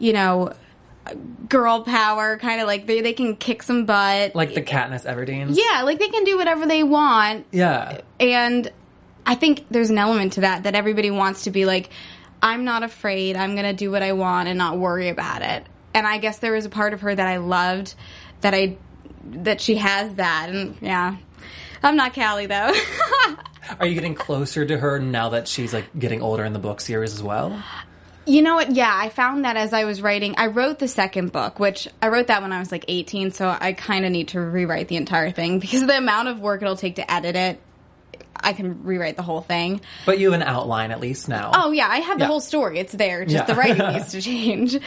you 0.00 0.12
know 0.12 0.52
girl 1.48 1.82
power 1.82 2.36
kind 2.38 2.60
of 2.60 2.66
like 2.66 2.86
they 2.86 3.00
they 3.00 3.12
can 3.12 3.36
kick 3.36 3.62
some 3.62 3.84
butt. 3.86 4.34
Like 4.34 4.54
the 4.54 4.62
Katniss 4.62 5.06
Everdeen's? 5.06 5.56
yeah, 5.58 5.82
like 5.82 5.98
they 5.98 6.08
can 6.08 6.24
do 6.24 6.36
whatever 6.36 6.66
they 6.66 6.82
want 6.82 7.46
Yeah. 7.52 8.00
and 8.18 8.70
I 9.26 9.34
think 9.34 9.66
there's 9.70 9.90
an 9.90 9.98
element 9.98 10.32
to 10.34 10.40
that 10.42 10.64
that 10.64 10.74
everybody 10.74 11.10
wants 11.10 11.44
to 11.44 11.50
be 11.50 11.64
like, 11.66 11.90
I'm 12.42 12.64
not 12.64 12.82
afraid. 12.82 13.36
I'm 13.36 13.52
going 13.54 13.66
to 13.66 13.74
do 13.74 13.90
what 13.90 14.02
I 14.02 14.12
want 14.14 14.48
and 14.48 14.56
not 14.56 14.78
worry 14.78 15.08
about 15.08 15.42
it. 15.42 15.64
And 15.94 16.06
I 16.06 16.18
guess 16.18 16.38
there 16.38 16.52
was 16.52 16.64
a 16.64 16.70
part 16.70 16.94
of 16.94 17.02
her 17.02 17.14
that 17.14 17.26
I 17.26 17.36
loved 17.36 17.94
that 18.40 18.54
I 18.54 18.76
that 19.26 19.60
she 19.60 19.76
has 19.76 20.14
that. 20.14 20.48
And 20.50 20.76
yeah, 20.80 21.16
I'm 21.82 21.96
not 21.96 22.14
Callie 22.14 22.46
though. 22.46 22.72
Are 23.78 23.86
you 23.86 23.94
getting 23.94 24.14
closer 24.14 24.64
to 24.64 24.78
her 24.78 24.98
now 24.98 25.30
that 25.30 25.46
she's 25.48 25.72
like 25.72 25.86
getting 25.98 26.22
older 26.22 26.44
in 26.44 26.52
the 26.52 26.58
book 26.58 26.80
series 26.80 27.12
as 27.14 27.22
well? 27.22 27.62
You 28.26 28.42
know 28.42 28.54
what? 28.56 28.70
Yeah, 28.72 28.92
I 28.94 29.08
found 29.08 29.44
that 29.44 29.56
as 29.56 29.72
I 29.72 29.84
was 29.84 30.02
writing. 30.02 30.34
I 30.38 30.46
wrote 30.48 30.78
the 30.78 30.88
second 30.88 31.32
book, 31.32 31.58
which 31.58 31.88
I 32.02 32.08
wrote 32.08 32.26
that 32.28 32.42
when 32.42 32.52
I 32.52 32.58
was 32.58 32.70
like 32.70 32.84
18, 32.86 33.32
so 33.32 33.48
I 33.58 33.72
kind 33.72 34.04
of 34.04 34.12
need 34.12 34.28
to 34.28 34.40
rewrite 34.40 34.88
the 34.88 34.96
entire 34.96 35.30
thing 35.30 35.58
because 35.60 35.86
the 35.86 35.96
amount 35.96 36.28
of 36.28 36.40
work 36.40 36.62
it'll 36.62 36.76
take 36.76 36.96
to 36.96 37.10
edit 37.10 37.34
it, 37.36 37.60
I 38.36 38.52
can 38.52 38.84
rewrite 38.84 39.16
the 39.16 39.22
whole 39.22 39.40
thing. 39.40 39.80
But 40.06 40.18
you 40.18 40.30
have 40.32 40.40
an 40.40 40.46
outline 40.46 40.90
at 40.92 41.00
least 41.00 41.28
now. 41.28 41.50
Oh 41.54 41.72
yeah, 41.72 41.88
I 41.88 41.98
have 41.98 42.18
the 42.18 42.24
Yeah. 42.24 42.28
whole 42.28 42.40
story. 42.40 42.78
It's 42.78 42.92
there. 42.92 43.24
Just 43.24 43.34
Yeah. 43.34 43.44
the 43.44 43.54
writing 43.54 43.86
needs 43.94 44.12
to 44.12 44.20
change. 44.22 44.78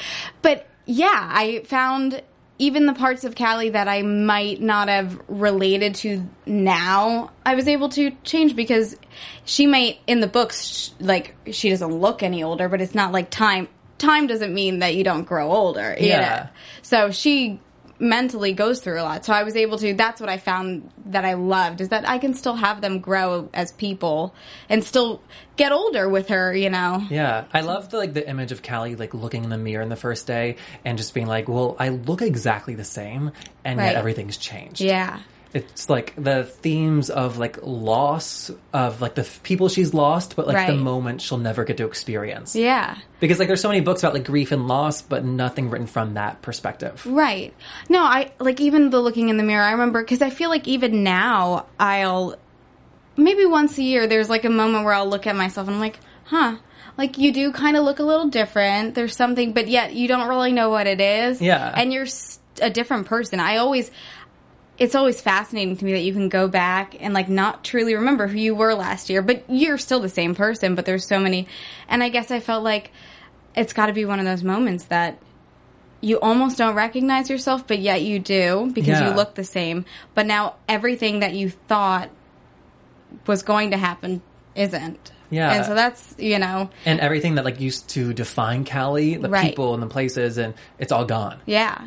But 0.41 0.67
yeah, 0.85 1.07
I 1.31 1.63
found 1.65 2.21
even 2.59 2.85
the 2.85 2.93
parts 2.93 3.23
of 3.23 3.35
Callie 3.35 3.69
that 3.69 3.87
I 3.87 4.03
might 4.03 4.61
not 4.61 4.87
have 4.87 5.19
related 5.27 5.95
to 5.95 6.27
now, 6.45 7.31
I 7.45 7.55
was 7.55 7.67
able 7.67 7.89
to 7.89 8.11
change 8.23 8.55
because 8.55 8.95
she 9.43 9.65
might 9.65 9.99
in 10.07 10.19
the 10.19 10.27
books 10.27 10.65
sh- 10.65 10.89
like 10.99 11.35
she 11.51 11.69
doesn't 11.69 11.93
look 11.93 12.23
any 12.23 12.43
older, 12.43 12.69
but 12.69 12.81
it's 12.81 12.95
not 12.95 13.11
like 13.11 13.29
time. 13.29 13.67
Time 13.97 14.27
doesn't 14.27 14.53
mean 14.53 14.79
that 14.79 14.95
you 14.95 15.03
don't 15.03 15.23
grow 15.23 15.51
older. 15.51 15.95
Yeah. 15.99 16.19
know? 16.19 16.49
So 16.81 17.11
she 17.11 17.59
mentally 18.03 18.53
goes 18.53 18.79
through 18.81 18.99
a 18.99 19.03
lot. 19.03 19.25
So 19.25 19.33
I 19.33 19.43
was 19.43 19.55
able 19.55 19.77
to 19.79 19.93
that's 19.93 20.19
what 20.21 20.29
I 20.29 20.37
found 20.37 20.91
that 21.07 21.25
I 21.25 21.33
loved 21.33 21.81
is 21.81 21.89
that 21.89 22.07
I 22.07 22.17
can 22.19 22.33
still 22.33 22.55
have 22.55 22.81
them 22.81 22.99
grow 22.99 23.49
as 23.53 23.71
people 23.71 24.35
and 24.69 24.83
still 24.83 25.21
get 25.55 25.71
older 25.71 26.09
with 26.09 26.27
her, 26.27 26.53
you 26.55 26.69
know. 26.69 27.03
Yeah, 27.09 27.45
I 27.53 27.61
love 27.61 27.89
the 27.89 27.97
like 27.97 28.13
the 28.13 28.27
image 28.27 28.51
of 28.51 28.61
Callie 28.61 28.95
like 28.95 29.13
looking 29.13 29.43
in 29.43 29.49
the 29.49 29.57
mirror 29.57 29.81
in 29.81 29.89
the 29.89 29.95
first 29.95 30.27
day 30.27 30.57
and 30.85 30.97
just 30.97 31.13
being 31.13 31.27
like, 31.27 31.47
"Well, 31.47 31.75
I 31.79 31.89
look 31.89 32.21
exactly 32.21 32.75
the 32.75 32.83
same, 32.83 33.31
and 33.63 33.79
Right. 33.79 33.85
yet 33.87 33.95
everything's 33.95 34.37
changed." 34.37 34.81
Yeah. 34.81 35.19
It's 35.53 35.89
like 35.89 36.13
the 36.15 36.43
themes 36.45 37.09
of 37.11 37.37
like 37.37 37.59
loss 37.61 38.49
of 38.73 39.01
like 39.01 39.13
the 39.15 39.27
people 39.43 39.69
she's 39.69 39.93
lost, 39.93 40.35
but 40.35 40.47
like 40.47 40.67
the 40.67 40.73
Right. 40.73 40.79
moment 40.81 41.21
she'll 41.21 41.37
never 41.37 41.63
get 41.63 41.77
to 41.77 41.85
experience. 41.85 42.55
Yeah. 42.55 42.97
Because 43.19 43.37
like 43.39 43.47
there's 43.47 43.61
so 43.61 43.69
many 43.69 43.81
books 43.81 44.01
about 44.01 44.13
like 44.15 44.23
grief 44.25 44.51
and 44.51 44.67
loss, 44.67 45.01
but 45.03 45.23
nothing 45.23 45.69
written 45.69 45.87
from 45.87 46.15
that 46.15 46.41
perspective. 46.41 47.05
Right. 47.05 47.53
No, 47.87 48.01
I 48.03 48.31
like 48.39 48.59
even 48.61 48.89
the 48.89 48.99
looking 48.99 49.29
in 49.29 49.37
the 49.37 49.43
mirror. 49.43 49.63
I 49.63 49.71
remember 49.73 50.01
because 50.01 50.21
I 50.21 50.29
feel 50.31 50.49
like 50.49 50.67
even 50.67 51.03
now 51.03 51.67
I'll 51.79 52.35
maybe 53.15 53.45
once 53.45 53.77
a 53.77 53.83
year 53.83 54.07
there's 54.07 54.29
like 54.29 54.45
a 54.45 54.49
moment 54.49 54.85
where 54.85 54.93
I'll 54.95 55.07
look 55.09 55.27
at 55.27 55.35
myself 55.35 55.67
and 55.67 55.75
I'm 55.75 55.81
like, 55.81 55.99
huh. 56.25 56.57
Like 56.97 57.17
you 57.17 57.31
do 57.31 57.51
kind 57.51 57.75
of 57.75 57.83
look 57.85 57.97
a 57.99 58.03
little 58.03 58.27
different. 58.27 58.93
There's 58.93 59.15
something, 59.15 59.53
but 59.53 59.67
yet 59.67 59.93
you 59.93 60.07
don't 60.07 60.27
really 60.29 60.51
know 60.51 60.69
what 60.69 60.85
it 60.85 61.01
is. 61.01 61.41
Yeah. 61.41 61.71
And 61.75 61.91
you're 61.91 62.05
a 62.61 62.69
different 62.69 63.07
person. 63.07 63.39
I 63.39 63.57
always, 63.57 63.89
it's 64.77 64.95
always 64.95 65.21
fascinating 65.21 65.77
to 65.77 65.85
me 65.85 65.93
that 65.93 66.01
you 66.01 66.13
can 66.13 66.29
go 66.29 66.47
back 66.47 66.95
and 66.99 67.13
like 67.13 67.29
not 67.29 67.63
truly 67.63 67.93
remember 67.95 68.27
who 68.27 68.37
you 68.39 68.55
were 68.55 68.73
last 68.73 69.09
year, 69.09 69.21
but 69.21 69.43
you're 69.47 69.77
still 69.77 69.99
the 69.99 70.09
same 70.09 70.33
person, 70.35 70.73
but 70.75 70.85
there's 70.85 71.05
so 71.07 71.19
many. 71.19 71.47
And 71.87 72.01
I 72.03 72.09
guess 72.09 72.31
I 72.31 72.39
felt 72.39 72.63
like 72.63 72.91
it's 73.55 73.73
got 73.73 73.85
to 73.85 73.93
be 73.93 74.05
one 74.05 74.19
of 74.19 74.25
those 74.25 74.43
moments 74.43 74.85
that 74.85 75.19
you 76.01 76.19
almost 76.19 76.57
don't 76.57 76.75
recognize 76.75 77.29
yourself, 77.29 77.67
but 77.67 77.79
yet 77.79 78.01
you 78.01 78.17
do 78.19 78.71
because 78.73 78.99
Yeah. 78.99 79.09
you 79.09 79.15
look 79.15 79.35
the 79.35 79.43
same. 79.43 79.85
But 80.15 80.25
now 80.25 80.55
everything 80.67 81.19
that 81.19 81.33
you 81.33 81.49
thought 81.49 82.09
was 83.27 83.43
going 83.43 83.71
to 83.71 83.77
happen 83.77 84.21
isn't. 84.55 85.11
Yeah. 85.29 85.51
And 85.53 85.65
so 85.65 85.73
that's, 85.75 86.15
you 86.17 86.39
know, 86.39 86.69
and 86.85 86.99
everything 86.99 87.35
that 87.35 87.45
like 87.45 87.59
used 87.59 87.89
to 87.91 88.13
define 88.13 88.65
Callie, 88.65 89.15
the 89.15 89.29
Right. 89.29 89.49
people 89.49 89.73
and 89.73 89.81
the 89.81 89.87
places, 89.87 90.37
and 90.37 90.53
it's 90.77 90.91
all 90.91 91.05
gone. 91.05 91.39
Yeah. 91.45 91.79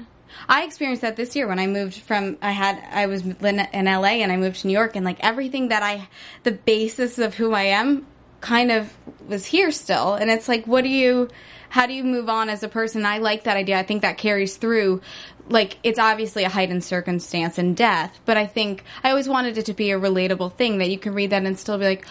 I 0.49 0.65
experienced 0.65 1.03
that 1.03 1.17
this 1.17 1.35
year 1.37 1.47
when 1.47 1.59
I 1.59 1.67
moved 1.67 1.95
from 1.95 2.37
I 2.43 2.53
had 2.53 2.83
I 2.91 3.07
was 3.07 3.23
in 3.23 3.57
LA 3.85 4.21
and 4.23 4.33
I 4.33 4.37
moved 4.37 4.61
to 4.61 4.67
New 4.67 4.73
York 4.73 4.97
and 4.97 5.05
like 5.05 5.19
everything 5.21 5.69
that 5.69 5.83
I 5.83 6.09
the 6.43 6.53
basis 6.53 7.19
of 7.19 7.35
who 7.35 7.53
I 7.53 7.63
am 7.63 8.07
kind 8.41 8.71
of 8.71 8.93
was 9.27 9.47
here 9.47 9.71
still. 9.71 10.15
And 10.15 10.31
it's 10.31 10.49
like 10.49 10.67
what 10.67 10.83
do 10.83 10.91
you 10.91 11.29
how 11.69 11.87
do 11.87 11.93
you 11.93 12.05
move 12.05 12.29
on 12.29 12.49
as 12.49 12.63
a 12.63 12.69
person? 12.69 13.05
I 13.05 13.19
like 13.19 13.45
that 13.45 13.57
idea. 13.57 13.79
I 13.79 13.83
think 13.83 14.03
that 14.03 14.19
carries 14.19 14.57
through 14.57 15.01
like 15.49 15.79
it's 15.83 15.99
obviously 15.99 16.45
a 16.45 16.49
heightened 16.49 16.83
circumstance 16.83 17.57
and 17.57 17.77
death 17.77 18.19
but 18.25 18.37
I 18.37 18.47
think 18.47 18.83
I 19.05 19.11
always 19.11 19.29
wanted 19.29 19.57
it 19.57 19.67
to 19.67 19.75
be 19.75 19.93
a 19.93 20.01
relatable 20.01 20.55
thing 20.55 20.79
that 20.79 20.91
you 20.91 20.99
can 20.99 21.15
read 21.15 21.31
that 21.31 21.45
and 21.45 21.57
still 21.57 21.79
be 21.79 21.85
like 21.85 22.05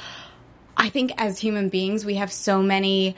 I 0.77 0.89
think 0.89 1.11
as 1.17 1.39
human 1.39 1.69
beings, 1.69 2.05
we 2.05 2.15
have 2.15 2.31
so 2.31 2.61
many 2.61 3.15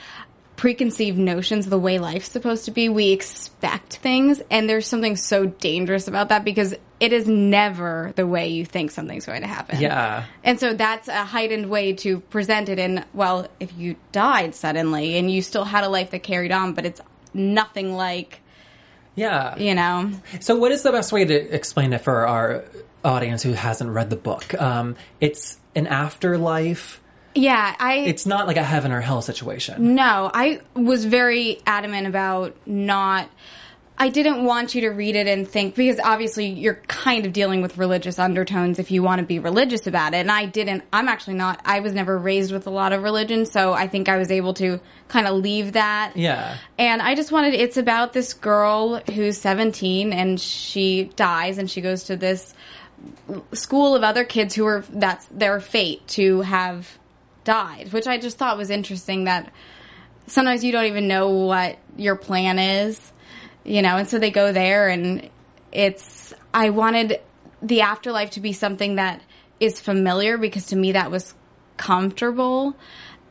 preconceived 0.58 1.18
notions 1.18 1.68
of 1.68 1.70
the 1.70 1.80
way 1.80 2.00
life's 2.00 2.30
supposed 2.30 2.66
to 2.66 2.72
be. 2.72 2.90
We 2.90 3.12
expect 3.12 3.98
things, 3.98 4.42
and 4.52 4.70
there's 4.70 4.88
something 4.88 5.16
so 5.16 5.46
dangerous 5.46 6.10
about 6.10 6.30
that 6.30 6.44
because 6.44 6.76
it 7.00 7.14
is 7.14 7.28
never 7.28 8.12
the 8.16 8.26
way 8.28 8.50
you 8.50 8.66
think 8.66 8.90
something's 8.92 9.26
going 9.26 9.42
to 9.42 9.48
happen. 9.48 9.80
Yeah. 9.80 10.26
And 10.44 10.60
so 10.60 10.74
that's 10.74 11.08
a 11.08 11.24
heightened 11.24 11.70
way 11.70 11.94
to 11.94 12.20
present 12.22 12.70
it 12.70 12.80
And 12.80 13.06
well, 13.14 13.48
if 13.60 13.72
you 13.78 13.96
died 14.12 14.56
suddenly 14.56 15.18
and 15.18 15.30
you 15.32 15.44
still 15.44 15.64
had 15.64 15.84
a 15.84 15.90
life 15.90 16.10
that 16.12 16.24
carried 16.24 16.52
on, 16.52 16.74
but 16.74 16.86
it's 16.88 17.00
nothing 17.36 17.96
like, 17.96 18.42
Yeah. 19.16 19.56
you 19.58 19.76
know, 19.76 20.12
So, 20.40 20.56
what 20.56 20.72
is 20.72 20.82
the 20.82 20.92
best 20.92 21.12
way 21.12 21.24
to 21.24 21.36
explain 21.36 21.94
it 21.94 22.02
for 22.02 22.28
our 22.28 22.66
audience 23.06 23.44
who 23.44 23.54
hasn't 23.54 23.92
read 23.92 24.10
the 24.10 24.16
book? 24.16 24.60
Um, 24.60 24.96
it's 25.22 25.60
an 25.76 25.86
afterlife. 25.86 27.00
Yeah, 27.38 27.75
I. 27.79 27.98
It's 28.00 28.25
not 28.25 28.48
like 28.48 28.58
a 28.58 28.63
heaven 28.63 28.91
or 28.91 29.01
hell 29.01 29.22
situation. 29.22 29.96
No, 29.96 30.29
I 30.34 30.62
was 30.74 31.06
very 31.06 31.62
adamant 31.65 32.08
about 32.08 32.56
not. 32.65 33.29
I 34.00 34.10
didn't 34.10 34.44
want 34.44 34.75
you 34.75 34.82
to 34.82 34.89
read 34.89 35.15
it 35.15 35.25
and 35.25 35.48
think 35.48 35.74
because 35.74 36.00
obviously 36.00 36.46
you're 36.46 36.75
kind 36.88 37.25
of 37.25 37.34
dealing 37.34 37.63
with 37.63 37.79
religious 37.79 38.20
undertones 38.20 38.77
if 38.77 38.91
you 38.91 39.01
want 39.01 39.22
to 39.22 39.25
be 39.25 39.39
religious 39.39 39.88
about 39.88 40.13
it. 40.13 40.17
And 40.17 40.32
I 40.32 40.46
didn't. 40.46 40.84
I'm 40.94 41.08
actually 41.08 41.34
not. 41.34 41.62
I 41.65 41.79
was 41.79 41.94
never 41.94 42.17
raised 42.17 42.51
with 42.51 42.67
a 42.67 42.70
lot 42.70 42.94
of 42.94 43.01
religion, 43.01 43.46
so 43.46 43.74
I 43.74 43.88
think 43.88 44.08
I 44.08 44.17
was 44.17 44.29
able 44.29 44.53
to 44.56 44.79
kind 45.08 45.25
of 45.25 45.36
leave 45.36 45.74
that. 45.74 46.13
Yeah. 46.15 46.58
And 46.77 47.01
I 47.01 47.15
just 47.15 47.32
wanted. 47.32 47.56
It's 47.56 47.77
about 47.77 48.13
this 48.13 48.34
girl 48.34 48.98
who's 48.98 49.38
17 49.39 50.13
and 50.13 50.39
she 50.39 51.06
dies 51.15 51.58
and 51.58 51.70
she 51.70 51.82
goes 51.82 52.03
to 52.06 52.15
this 52.15 52.53
school 53.53 53.96
of 53.96 54.03
other 54.03 54.24
kids 54.24 54.56
who 54.56 54.65
are 54.65 54.84
that's 54.89 55.25
their 55.25 55.60
fate 55.60 56.08
to 56.08 56.41
have 56.41 56.97
died, 57.48 57.94
which 57.94 58.08
I 58.08 58.18
just 58.18 58.38
thought 58.38 58.58
was 58.58 58.70
interesting 58.70 59.24
that 59.24 59.54
sometimes 60.27 60.66
you 60.66 60.74
don't 60.74 60.86
even 60.86 61.08
know 61.08 61.30
what 61.30 61.80
your 61.96 62.18
plan 62.18 62.60
is, 62.60 63.13
you 63.63 63.82
know, 63.82 63.96
and 63.96 64.08
so 64.08 64.20
they 64.20 64.32
go 64.32 64.51
there 64.51 64.89
and 64.89 65.30
it's 65.72 66.34
I 66.54 66.72
wanted 66.72 67.22
the 67.62 67.82
afterlife 67.82 68.32
to 68.32 68.42
be 68.42 68.51
something 68.51 68.96
that 68.96 69.22
is 69.62 69.80
familiar 69.80 70.38
because 70.38 70.68
to 70.68 70.75
me 70.75 70.92
that 70.92 71.10
was 71.10 71.34
comfortable 71.77 72.75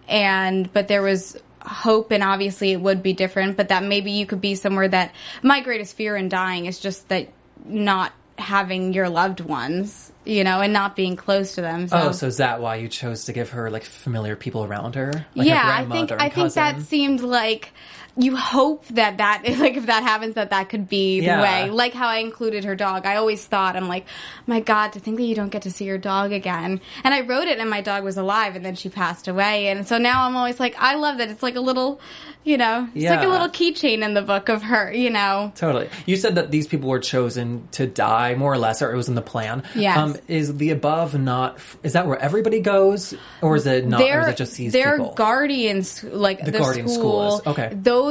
and 0.08 0.72
but 0.72 0.88
there 0.88 1.02
was 1.02 1.36
hope 1.60 2.10
and 2.10 2.22
obviously 2.22 2.72
it 2.72 2.80
would 2.80 3.02
be 3.02 3.12
different 3.12 3.56
but 3.56 3.68
that 3.68 3.82
maybe 3.82 4.12
you 4.12 4.24
could 4.24 4.40
be 4.40 4.54
somewhere 4.54 4.88
that 4.88 5.12
my 5.42 5.60
greatest 5.60 5.94
fear 5.94 6.16
in 6.16 6.28
dying 6.28 6.66
is 6.66 6.78
just 6.78 7.08
that 7.08 7.28
not 7.64 8.12
having 8.38 8.92
your 8.92 9.08
loved 9.08 9.40
ones 9.40 10.12
you 10.24 10.44
know 10.44 10.60
and 10.60 10.72
not 10.72 10.96
being 10.96 11.16
close 11.16 11.54
to 11.54 11.60
them 11.60 11.88
Oh, 11.92 12.12
so 12.12 12.26
is 12.26 12.38
that 12.38 12.60
why 12.60 12.76
you 12.76 12.88
chose 12.88 13.24
to 13.24 13.32
give 13.32 13.50
her 13.50 13.70
like 13.70 13.84
familiar 13.84 14.36
people 14.36 14.64
around 14.64 14.94
her? 14.96 15.12
Like 15.34 15.48
her 15.48 15.54
yeah, 15.54 15.76
I 15.78 15.84
think 15.86 16.12
I 16.12 16.28
think 16.28 16.52
that 16.54 16.82
seemed 16.82 17.20
like 17.20 17.72
you 18.18 18.34
hope 18.36 18.86
that 18.88 19.18
that 19.18 19.42
like 19.58 19.76
if 19.76 19.86
that 19.86 20.02
happens 20.02 20.34
that 20.36 20.50
that 20.50 20.68
could 20.68 20.88
be 20.88 21.20
the 21.20 21.26
Yeah. 21.26 21.42
way. 21.42 21.70
Like 21.70 21.92
how 21.94 22.08
I 22.08 22.18
included 22.18 22.64
her 22.64 22.74
dog. 22.74 23.04
I 23.06 23.16
always 23.16 23.44
thought 23.44 23.76
I'm 23.76 23.88
like, 23.88 24.06
my 24.46 24.60
God, 24.60 24.92
to 24.94 25.00
think 25.00 25.16
that 25.18 25.24
you 25.24 25.34
don't 25.34 25.50
get 25.50 25.62
to 25.62 25.70
see 25.70 25.84
your 25.84 25.98
dog 25.98 26.32
again. 26.32 26.80
And 27.04 27.12
I 27.14 27.20
wrote 27.22 27.46
it, 27.48 27.58
and 27.58 27.68
my 27.68 27.80
dog 27.82 28.04
was 28.04 28.16
alive, 28.16 28.56
and 28.56 28.64
then 28.64 28.74
she 28.74 28.88
passed 28.88 29.28
away. 29.28 29.68
And 29.68 29.86
so 29.86 29.98
now 29.98 30.24
I'm 30.26 30.36
always 30.36 30.58
like, 30.58 30.76
I 30.78 30.94
love 30.94 31.18
that 31.18 31.28
it's 31.28 31.42
like 31.42 31.56
a 31.56 31.60
little, 31.60 32.00
you 32.44 32.56
know, 32.56 32.88
it's 32.94 33.04
like 33.04 33.22
a 33.24 33.28
little 33.28 33.48
keychain 33.48 34.02
in 34.04 34.14
the 34.14 34.22
book 34.22 34.48
of 34.48 34.62
her. 34.62 34.92
You 34.92 35.10
know, 35.10 35.52
Totally. 35.54 35.88
You 36.06 36.16
said 36.16 36.36
that 36.36 36.50
these 36.50 36.66
people 36.66 36.88
were 36.88 37.00
chosen 37.00 37.68
to 37.72 37.86
die, 37.86 38.34
more 38.34 38.52
or 38.52 38.58
less, 38.58 38.80
or 38.82 38.92
it 38.92 38.96
was 38.96 39.08
in 39.08 39.14
the 39.14 39.22
plan. 39.22 39.62
yeah 39.74 40.02
Um, 40.02 40.16
is 40.28 40.56
the 40.56 40.70
above 40.70 41.18
not? 41.18 41.58
Is 41.82 41.92
that 41.94 42.06
where 42.06 42.18
everybody 42.18 42.60
goes, 42.60 43.12
or 43.42 43.56
is 43.56 43.66
it 43.66 43.86
not? 43.86 44.00
Or 44.00 44.20
is 44.22 44.28
it 44.28 44.36
just 44.36 44.56
these 44.56 44.72
they're 44.72 44.96
people? 44.98 45.12
guardians, 45.14 46.02
like 46.04 46.44
the, 46.44 46.52
guardian 46.52 46.88
school. 46.88 47.32
school 47.32 47.52
is- 47.52 47.58
okay. 47.58 47.70
Those 47.74 48.05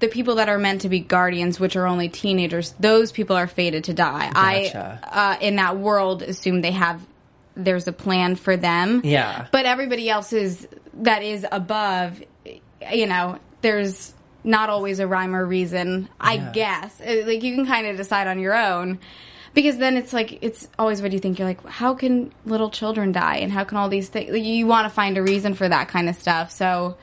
the 0.00 0.08
people 0.08 0.36
that 0.36 0.48
are 0.48 0.58
meant 0.58 0.82
to 0.82 0.88
be 0.88 1.00
guardians, 1.00 1.58
which 1.58 1.76
are 1.76 1.86
only 1.86 2.08
teenagers. 2.08 2.74
Those 2.78 3.12
people 3.12 3.36
are 3.36 3.46
fated 3.46 3.84
to 3.84 3.94
die. 3.94 4.30
Gotcha. 4.32 5.00
I, 5.02 5.34
uh, 5.34 5.38
in 5.40 5.56
that 5.56 5.76
world, 5.78 6.22
assume 6.22 6.60
they 6.60 6.72
have. 6.72 7.00
There's 7.56 7.88
a 7.88 7.92
plan 7.92 8.36
for 8.36 8.56
them. 8.56 9.00
Yeah. 9.04 9.46
But 9.50 9.66
everybody 9.66 10.08
else 10.08 10.32
is 10.32 10.68
that 10.94 11.22
is 11.22 11.44
above. 11.50 12.22
You 12.92 13.06
know, 13.06 13.38
there's 13.62 14.14
not 14.44 14.70
always 14.70 15.00
a 15.00 15.06
rhyme 15.08 15.34
or 15.34 15.44
reason. 15.44 16.08
I 16.20 16.34
Yeah. 16.34 16.52
guess 16.52 17.00
Uh, 17.00 17.24
like 17.26 17.42
you 17.42 17.54
can 17.56 17.66
kind 17.66 17.86
of 17.88 17.96
decide 17.96 18.28
on 18.28 18.38
your 18.38 18.54
own. 18.54 19.00
Because 19.54 19.76
then 19.78 19.96
it's 19.96 20.12
like 20.12 20.38
it's 20.42 20.68
always 20.78 21.02
what 21.02 21.10
do 21.10 21.16
you 21.16 21.20
think? 21.20 21.38
You're 21.40 21.48
like, 21.48 21.66
how 21.66 21.94
can 21.94 22.30
little 22.46 22.70
children 22.70 23.10
die, 23.10 23.38
and 23.38 23.50
how 23.50 23.64
can 23.64 23.76
all 23.76 23.88
these 23.88 24.08
things? 24.08 24.38
You 24.38 24.66
want 24.68 24.84
to 24.84 24.90
find 24.90 25.18
a 25.18 25.22
reason 25.22 25.54
for 25.54 25.68
that 25.68 25.88
kind 25.88 26.08
of 26.08 26.14
stuff. 26.14 26.52
So 26.52 26.96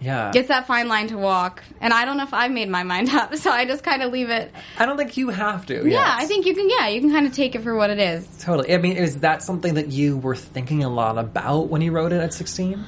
yeah. 0.00 0.32
it's 0.34 0.48
that 0.48 0.66
fine 0.66 0.88
line 0.88 1.08
to 1.08 1.18
walk. 1.18 1.62
And 1.80 1.92
I 1.92 2.04
don't 2.04 2.16
know 2.16 2.24
if 2.24 2.34
I've 2.34 2.50
made 2.50 2.68
my 2.68 2.82
mind 2.82 3.10
up, 3.10 3.34
so 3.36 3.50
I 3.50 3.64
just 3.64 3.82
kind 3.82 4.02
of 4.02 4.12
leave 4.12 4.30
it. 4.30 4.52
I 4.78 4.86
don't 4.86 4.96
think 4.96 5.16
you 5.16 5.30
have 5.30 5.66
to. 5.66 5.74
Yeah, 5.74 5.90
yes. 5.90 6.22
I 6.22 6.26
think 6.26 6.46
you 6.46 6.54
can. 6.54 6.68
Yeah, 6.68 6.88
you 6.88 7.00
can 7.00 7.10
kind 7.10 7.26
of 7.26 7.32
take 7.32 7.54
it 7.54 7.62
for 7.62 7.74
what 7.74 7.90
it 7.90 7.98
is. 7.98 8.26
totally. 8.40 8.72
I 8.74 8.78
mean, 8.78 8.96
is 8.96 9.20
that 9.20 9.42
something 9.42 9.74
that 9.74 9.88
you 9.88 10.18
were 10.18 10.36
thinking 10.36 10.84
a 10.84 10.88
lot 10.88 11.18
about 11.18 11.68
when 11.68 11.82
you 11.82 11.92
wrote 11.92 12.12
it 12.12 12.20
at 12.20 12.34
sixteen? 12.34 12.84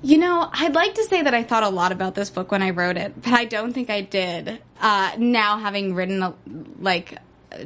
You 0.00 0.18
know, 0.18 0.48
I'd 0.52 0.74
like 0.74 0.94
to 0.94 1.04
say 1.04 1.22
that 1.22 1.34
I 1.34 1.42
thought 1.42 1.64
a 1.64 1.70
lot 1.70 1.90
about 1.90 2.14
this 2.14 2.30
book 2.30 2.52
when 2.52 2.62
I 2.62 2.70
wrote 2.70 2.96
it, 2.96 3.20
but 3.20 3.32
I 3.32 3.46
don't 3.46 3.72
think 3.72 3.90
I 3.90 4.02
did. 4.02 4.60
Uh, 4.80 5.12
now, 5.18 5.58
having 5.58 5.94
written 5.94 6.22
uh, 6.22 6.32
like 6.78 7.18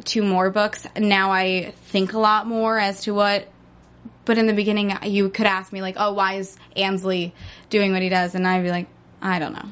two 0.04 0.22
more 0.22 0.50
books, 0.50 0.86
now 0.96 1.30
I 1.30 1.74
think 1.88 2.14
a 2.14 2.18
lot 2.18 2.46
more 2.46 2.78
as 2.78 3.02
to 3.02 3.12
what. 3.14 3.48
But 4.24 4.38
in 4.38 4.46
the 4.46 4.52
beginning, 4.52 4.96
you 5.04 5.30
could 5.30 5.46
ask 5.46 5.72
me 5.72 5.82
like, 5.82 5.96
"Oh, 5.98 6.12
why 6.12 6.34
is 6.34 6.56
Ansley 6.76 7.34
doing 7.72 7.92
what 7.92 8.02
he 8.02 8.08
does?" 8.08 8.36
And 8.36 8.46
I'd 8.46 8.62
be 8.62 8.70
like, 8.70 8.86
"I 9.20 9.40
don't 9.40 9.52
know." 9.54 9.68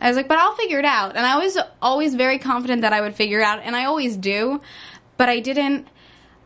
I 0.00 0.08
was 0.08 0.16
like, 0.16 0.28
"But 0.28 0.38
I'll 0.38 0.54
figure 0.56 0.78
it 0.78 0.84
out." 0.86 1.16
And 1.16 1.26
I 1.26 1.36
was 1.36 1.58
always 1.82 2.14
very 2.14 2.38
confident 2.38 2.80
that 2.82 2.92
I 2.94 3.00
would 3.02 3.14
figure 3.14 3.40
it 3.40 3.44
out, 3.44 3.60
and 3.62 3.76
I 3.76 3.84
always 3.84 4.16
do. 4.16 4.60
But 5.18 5.28
I 5.28 5.40
didn't. 5.40 5.86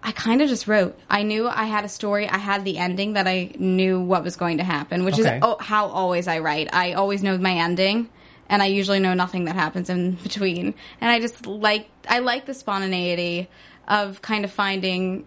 I 0.03 0.13
kind 0.13 0.41
of 0.43 0.49
just 0.49 0.69
wrote. 0.69 0.97
I 1.11 1.23
knew 1.25 1.49
I 1.49 1.65
had 1.65 1.85
a 1.85 1.89
story. 1.89 2.29
I 2.29 2.39
had 2.39 2.65
the 2.65 2.79
ending 2.79 3.15
that 3.15 3.27
I 3.27 3.51
knew 3.59 4.01
what 4.01 4.23
was 4.23 4.37
going 4.37 4.59
to 4.59 4.65
happen, 4.65 5.05
which 5.05 5.19
Okay. 5.19 5.37
is 5.37 5.43
oh, 5.43 5.57
how 5.61 5.87
always 5.87 6.29
I 6.29 6.39
write. 6.39 6.69
I 6.73 6.93
always 6.93 7.23
know 7.23 7.37
my 7.39 7.55
ending, 7.55 8.09
and 8.49 8.63
I 8.63 8.67
usually 8.67 9.01
know 9.01 9.15
nothing 9.15 9.47
that 9.47 9.57
happens 9.57 9.91
in 9.91 10.13
between. 10.23 10.75
And 11.01 11.11
I 11.11 11.19
just 11.21 11.47
like 11.47 11.89
I 12.09 12.19
like 12.21 12.47
the 12.47 12.55
spontaneity 12.55 13.49
of 13.89 14.21
kind 14.23 14.45
of 14.45 14.53
finding. 14.53 15.27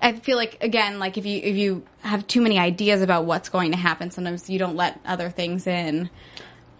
I 0.00 0.12
feel 0.12 0.36
like 0.36 0.58
again, 0.62 0.98
like 0.98 1.16
if 1.18 1.24
you 1.26 1.40
if 1.42 1.56
you 1.56 1.82
have 2.00 2.26
too 2.26 2.40
many 2.40 2.58
ideas 2.58 3.02
about 3.02 3.24
what's 3.24 3.48
going 3.48 3.72
to 3.72 3.76
happen, 3.76 4.10
sometimes 4.10 4.48
you 4.50 4.58
don't 4.58 4.76
let 4.76 4.98
other 5.04 5.30
things 5.30 5.66
in. 5.66 6.10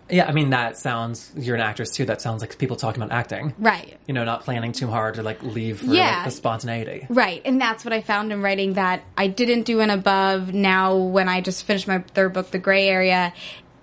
Yeah, 0.09 0.27
I 0.27 0.33
mean 0.33 0.50
that 0.50 0.77
sounds. 0.77 1.31
You're 1.37 1.55
an 1.55 1.61
actress 1.61 1.93
too. 1.93 2.05
That 2.05 2.21
sounds 2.21 2.41
like 2.41 2.59
people 2.59 2.75
talking 2.77 3.00
about 3.00 3.15
acting. 3.17 3.55
Right. 3.59 3.97
You 4.09 4.15
know, 4.15 4.25
not 4.25 4.43
planning 4.43 4.73
too 4.73 4.89
hard 4.89 5.15
to 5.15 5.23
like 5.23 5.41
leave 5.45 5.79
for 5.79 5.87
Yeah. 5.87 6.17
like, 6.17 6.25
the 6.25 6.31
spontaneity. 6.33 7.07
Right, 7.09 7.41
and 7.45 7.61
that's 7.61 7.85
what 7.85 7.93
I 7.93 8.00
found 8.00 8.33
in 8.33 8.43
writing 8.43 8.73
that 8.73 9.03
I 9.17 9.29
didn't 9.29 9.62
do 9.62 9.79
an 9.81 9.91
above. 9.91 10.53
Now, 10.53 10.97
when 10.97 11.29
I 11.29 11.41
just 11.41 11.65
finished 11.65 11.87
my 11.87 11.99
third 11.99 12.33
book, 12.33 12.50
The 12.50 12.59
Gray 12.59 12.89
Area, 12.89 13.33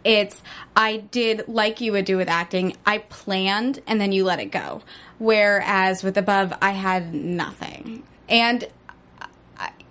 it's 0.03 0.41
I 0.75 0.98
did 0.98 1.48
like 1.48 1.79
you 1.79 1.94
would 1.94 2.03
do 2.06 2.17
with 2.17 2.27
acting. 2.27 2.75
I 2.86 2.98
planned 2.98 3.82
and 3.88 4.00
then 4.01 4.12
you 4.12 4.25
let 4.25 4.39
it 4.39 4.51
go. 4.51 4.82
Whereas 5.20 6.03
with 6.03 6.17
above, 6.17 6.53
I 6.62 6.72
had 6.72 7.13
nothing, 7.13 8.03
and 8.27 8.67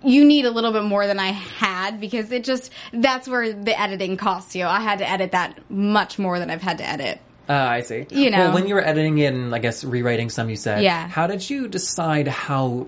you 0.03 0.23
need 0.25 0.45
a 0.45 0.51
little 0.51 0.71
bit 0.71 0.83
more 0.83 1.07
than 1.07 1.19
I 1.19 1.27
had 1.31 1.99
because 1.99 2.31
it 2.31 2.43
just 2.43 2.71
that's 2.93 3.27
where 3.27 3.51
the 3.53 3.79
editing 3.79 4.17
costs 4.17 4.55
you. 4.55 4.65
I 4.65 4.79
had 4.79 4.99
to 4.99 5.09
edit 5.09 5.31
that 5.31 5.59
much 5.69 6.19
more 6.19 6.39
than 6.39 6.49
I've 6.49 6.61
had 6.61 6.77
to 6.79 6.87
edit. 6.87 7.19
Uh, 7.49 7.53
I 7.53 7.81
see. 7.81 8.05
You 8.09 8.29
know. 8.29 8.37
well, 8.39 8.53
when 8.53 8.67
you 8.67 8.75
were 8.75 8.83
editing 8.85 9.17
it 9.19 9.33
and 9.33 9.55
I 9.55 9.59
guess 9.59 9.83
rewriting 9.83 10.29
some, 10.29 10.49
you 10.49 10.55
said, 10.57 10.83
Yeah. 10.83 11.07
How 11.07 11.27
did 11.27 11.49
you 11.49 11.67
decide 11.69 12.27
how 12.27 12.87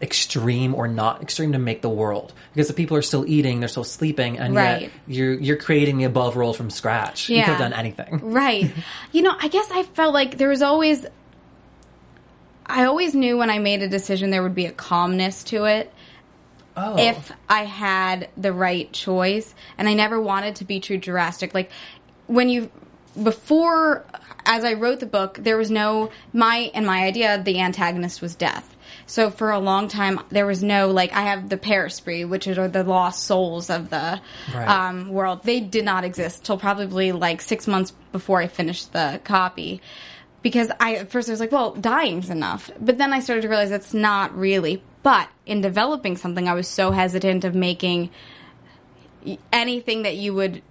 extreme 0.00 0.74
or 0.76 0.86
not 0.88 1.20
extreme 1.22 1.52
to 1.52 1.58
make 1.58 1.82
the 1.82 1.88
world 1.88 2.32
because 2.54 2.68
the 2.68 2.74
people 2.74 2.96
are 2.96 3.02
still 3.02 3.26
eating, 3.26 3.58
they're 3.60 3.68
still 3.68 3.84
sleeping, 3.84 4.38
and 4.38 4.54
Right. 4.54 4.82
yet 4.82 4.90
you're 5.06 5.34
you're 5.34 5.56
creating 5.56 5.98
the 5.98 6.04
above 6.04 6.36
world 6.36 6.56
from 6.56 6.70
scratch. 6.70 7.28
You 7.28 7.36
Yeah. 7.36 7.44
could 7.44 7.50
have 7.54 7.60
done 7.60 7.72
anything. 7.72 8.20
Right. 8.32 8.72
you 9.12 9.22
know, 9.22 9.34
I 9.38 9.48
guess 9.48 9.68
I 9.70 9.82
felt 9.82 10.14
like 10.14 10.38
there 10.38 10.48
was 10.48 10.62
always. 10.62 11.04
I 12.66 12.84
always 12.84 13.14
knew 13.14 13.38
when 13.38 13.50
I 13.50 13.58
made 13.58 13.82
a 13.82 13.88
decision 13.88 14.30
there 14.30 14.42
would 14.42 14.54
be 14.54 14.66
a 14.66 14.72
calmness 14.72 15.42
to 15.44 15.64
it 15.64 15.92
Oh, 16.78 16.96
if 16.98 17.32
I 17.48 17.64
had 17.64 18.28
the 18.36 18.52
right 18.52 18.90
choice. 18.92 19.54
And 19.76 19.88
I 19.88 19.94
never 19.94 20.20
wanted 20.20 20.56
to 20.56 20.64
be 20.64 20.80
too 20.80 20.96
drastic. 20.98 21.54
Like, 21.54 21.70
when 22.26 22.48
you. 22.48 22.70
Before, 23.20 24.04
as 24.46 24.62
I 24.64 24.74
wrote 24.74 25.00
the 25.00 25.06
book, 25.06 25.38
there 25.40 25.56
was 25.56 25.70
no. 25.70 26.10
My. 26.32 26.70
And 26.74 26.86
my 26.86 27.04
idea, 27.04 27.42
the 27.42 27.60
antagonist 27.60 28.22
was 28.22 28.34
death. 28.34 28.76
So 29.06 29.30
for 29.30 29.50
a 29.50 29.58
long 29.58 29.88
time, 29.88 30.20
there 30.30 30.46
was 30.46 30.62
no 30.62 30.88
like 30.90 31.12
I 31.12 31.22
have 31.22 31.48
the 31.48 31.56
Perispree, 31.56 32.28
which 32.28 32.46
are 32.46 32.68
the 32.68 32.84
lost 32.84 33.24
souls 33.24 33.70
of 33.70 33.90
the 33.90 34.20
Right. 34.54 34.68
um, 34.68 35.08
world. 35.08 35.42
They 35.44 35.60
did 35.60 35.84
not 35.84 36.04
exist 36.04 36.44
till 36.44 36.58
probably 36.58 37.12
like 37.12 37.40
six 37.40 37.66
months 37.66 37.92
before 38.12 38.40
I 38.40 38.46
finished 38.48 38.92
the 38.92 39.20
copy, 39.24 39.80
because 40.42 40.70
I 40.78 40.96
at 40.96 41.10
first 41.10 41.28
I 41.28 41.32
was 41.32 41.40
like, 41.40 41.52
well, 41.52 41.72
dying's 41.72 42.28
enough, 42.30 42.70
but 42.80 42.98
then 42.98 43.12
I 43.12 43.20
started 43.20 43.42
to 43.42 43.48
realize 43.48 43.70
that's 43.70 43.94
not 43.94 44.36
really. 44.36 44.82
But 45.02 45.28
in 45.46 45.60
developing 45.60 46.16
something, 46.16 46.48
I 46.48 46.54
was 46.54 46.68
so 46.68 46.90
hesitant 46.90 47.44
of 47.44 47.54
making 47.54 48.10
anything 49.52 50.02
that 50.02 50.16
you 50.16 50.34
would 50.34 50.62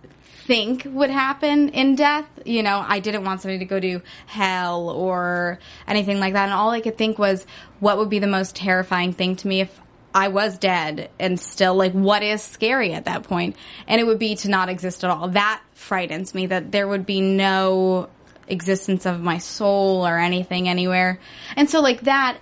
think 0.48 0.84
would 0.86 1.10
happen 1.10 1.70
in 1.70 1.96
death. 1.96 2.26
You 2.46 2.64
know, 2.64 2.84
I 2.86 3.00
didn't 3.00 3.26
want 3.26 3.42
somebody 3.42 3.60
to 3.60 3.66
go 3.66 3.80
to 3.80 4.02
hell 4.26 4.90
or 4.90 5.60
anything 5.88 6.20
like 6.20 6.34
that. 6.34 6.46
And 6.46 6.54
all 6.54 6.72
I 6.72 6.82
could 6.82 6.98
think 6.98 7.20
was, 7.20 7.46
what 7.80 7.98
would 7.98 8.10
be 8.10 8.20
the 8.20 8.28
most 8.28 8.56
terrifying 8.56 9.14
thing 9.14 9.36
to 9.38 9.48
me 9.48 9.62
if 9.62 9.80
I 10.16 10.30
was 10.30 10.58
dead 10.58 11.10
and 11.20 11.40
still 11.40 11.76
like 11.76 11.92
what 11.92 12.24
is 12.24 12.42
scary 12.42 12.94
at 12.94 13.06
that 13.06 13.24
point? 13.24 13.56
And 13.88 14.00
it 14.00 14.06
would 14.06 14.20
be 14.20 14.36
to 14.36 14.50
not 14.50 14.70
exist 14.70 15.04
at 15.04 15.10
all. 15.10 15.28
That 15.30 15.62
frightens 15.74 16.34
me 16.34 16.48
that 16.48 16.72
there 16.72 16.88
would 16.88 17.06
be 17.06 17.22
no 17.22 18.10
existence 18.48 19.06
of 19.06 19.20
my 19.20 19.40
soul 19.40 20.08
or 20.08 20.18
anything 20.18 20.70
anywhere. 20.70 21.20
And 21.58 21.70
so 21.70 21.82
like 21.82 22.02
that 22.02 22.38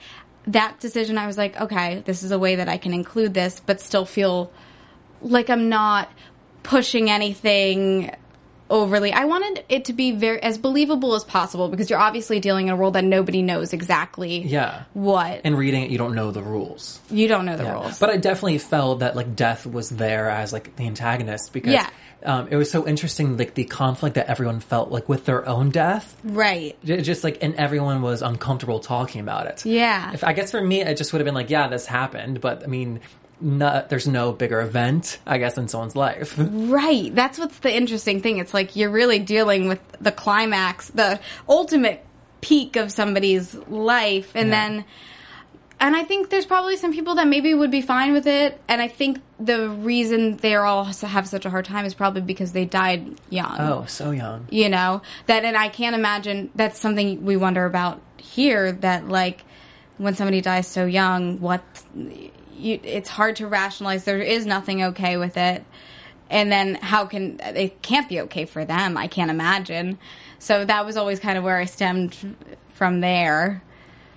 that 0.48 0.80
decision 0.80 1.18
I 1.18 1.28
was 1.28 1.38
like, 1.38 1.60
okay, 1.60 2.04
this 2.06 2.24
is 2.24 2.32
a 2.32 2.40
way 2.40 2.56
that 2.56 2.70
I 2.70 2.78
can 2.78 2.94
include 2.94 3.34
this 3.34 3.62
but 3.66 3.82
still 3.82 4.06
feel 4.06 4.52
like 5.22 5.50
I'm 5.50 5.70
not 5.70 6.10
pushing 6.64 7.10
anything 7.10 8.16
overly. 8.70 9.12
I 9.14 9.26
wanted 9.26 9.64
it 9.70 9.86
to 9.86 9.94
be 9.94 10.12
very 10.12 10.42
as 10.42 10.58
believable 10.58 11.14
as 11.16 11.24
possible 11.24 11.70
because 11.70 11.90
you're 11.90 12.00
obviously 12.00 12.40
dealing 12.40 12.68
in 12.68 12.74
a 12.74 12.76
world 12.76 12.94
that 12.96 13.04
nobody 13.04 13.42
knows 13.42 13.74
exactly 13.74 14.40
yeah. 14.40 14.84
what. 14.94 15.42
And 15.44 15.58
reading 15.58 15.84
it, 15.84 15.92
you 15.92 15.98
don't 15.98 16.16
know 16.16 16.32
the 16.32 16.42
rules. 16.42 17.00
you 17.10 17.28
don't 17.28 17.46
know 17.46 17.58
the 17.58 17.64
Yeah. 17.64 17.74
rules. 17.74 18.00
But 18.00 18.10
I 18.10 18.18
definitely 18.18 18.58
felt 18.58 19.00
that 19.00 19.16
like 19.16 19.36
death 19.36 19.66
was 19.66 19.90
there 19.90 20.30
as 20.30 20.52
like 20.54 20.76
the 20.76 20.88
antagonist 20.88 21.54
because 21.54 21.74
Yeah. 21.74 21.88
um, 22.24 22.48
it 22.50 22.56
was 22.56 22.72
so 22.72 22.88
interesting 22.88 23.38
like 23.38 23.54
the 23.54 23.66
conflict 23.66 24.16
that 24.16 24.28
everyone 24.28 24.60
felt 24.60 24.90
like 24.92 25.08
with 25.08 25.26
their 25.26 25.48
own 25.48 25.70
death. 25.70 26.18
right. 26.24 26.76
Just 26.84 27.24
like 27.24 27.44
and 27.44 27.56
everyone 27.56 28.02
was 28.02 28.22
uncomfortable 28.22 28.80
talking 28.80 29.22
about 29.22 29.46
it. 29.48 29.66
Yeah. 29.66 30.12
If 30.14 30.24
I 30.24 30.34
guess 30.34 30.52
for 30.52 30.62
me, 30.62 30.82
it 30.82 30.98
just 30.98 31.14
would 31.14 31.20
have 31.22 31.26
been 31.26 31.36
like, 31.36 31.50
yeah, 31.52 31.68
this 31.68 31.86
happened, 31.86 32.42
but 32.42 32.64
I 32.64 32.68
mean, 32.68 33.00
no, 33.42 33.86
there's 33.90 34.08
no 34.08 34.32
bigger 34.32 34.62
event, 34.62 35.20
I 35.26 35.38
guess, 35.38 35.58
in 35.58 35.68
someone's 35.68 35.96
life. 35.96 36.38
Right. 36.40 37.14
That's 37.14 37.38
what's 37.38 37.60
the 37.60 37.76
interesting 37.76 38.22
thing. 38.22 38.38
It's 38.38 38.54
like 38.54 38.76
you're 38.76 38.90
really 38.92 39.20
dealing 39.20 39.68
with 39.68 39.80
the 40.02 40.12
climax, 40.12 40.90
the 40.90 41.20
ultimate 41.50 42.06
peak 42.42 42.76
of 42.76 42.92
somebody's 42.92 43.54
life, 43.68 44.32
and 44.36 44.50
Yeah. 44.50 44.56
then. 44.70 44.86
And 45.78 45.94
I 45.94 46.06
think 46.06 46.30
there's 46.30 46.46
probably 46.46 46.78
some 46.78 46.94
people 46.94 47.16
that 47.16 47.28
maybe 47.28 47.54
would 47.54 47.70
be 47.70 47.82
fine 47.82 48.14
with 48.14 48.28
it. 48.28 48.62
And 48.70 48.82
I 48.82 48.88
think 48.88 49.20
the 49.42 49.68
reason 49.70 50.38
they 50.38 50.56
all 50.56 50.86
have 50.86 51.28
such 51.28 51.46
a 51.46 51.50
hard 51.50 51.66
time 51.66 51.84
is 51.84 51.94
probably 51.94 52.22
because 52.22 52.54
they 52.54 52.64
died 52.64 53.20
young. 53.30 53.58
Oh, 53.60 53.84
so 53.86 54.12
young. 54.12 54.48
you 54.50 54.70
know 54.70 55.02
that 55.26 55.44
and 55.44 55.58
i 55.58 55.68
can't 55.68 55.94
imagine 55.94 56.50
that's 56.56 56.80
something 56.80 57.26
we 57.26 57.36
wonder 57.36 57.66
about 57.66 58.00
here 58.16 58.72
that 58.72 59.10
like 59.10 59.44
when 59.98 60.16
somebody 60.16 60.40
dies 60.40 60.66
so 60.68 60.86
young 60.86 61.42
what 61.42 61.62
you, 62.58 62.80
it's 62.84 63.10
hard 63.10 63.36
to 63.38 63.48
rationalize 63.48 64.04
there 64.06 64.20
is 64.20 64.46
nothing 64.46 64.84
okay 64.84 65.18
with 65.18 65.38
it 65.38 65.64
and 66.30 66.52
then 66.52 66.76
how 66.76 67.06
can 67.06 67.40
it 67.44 67.82
can't 67.82 68.10
be 68.10 68.22
okay 68.22 68.46
for 68.46 68.66
them 68.66 68.98
i 68.98 69.08
can't 69.08 69.30
imagine 69.32 69.98
so 70.40 70.66
that 70.66 70.86
was 70.86 70.98
always 70.98 71.20
kind 71.20 71.38
of 71.38 71.44
where 71.44 71.58
i 71.58 71.66
stemmed 71.66 72.36
from 72.74 73.02
there 73.02 73.62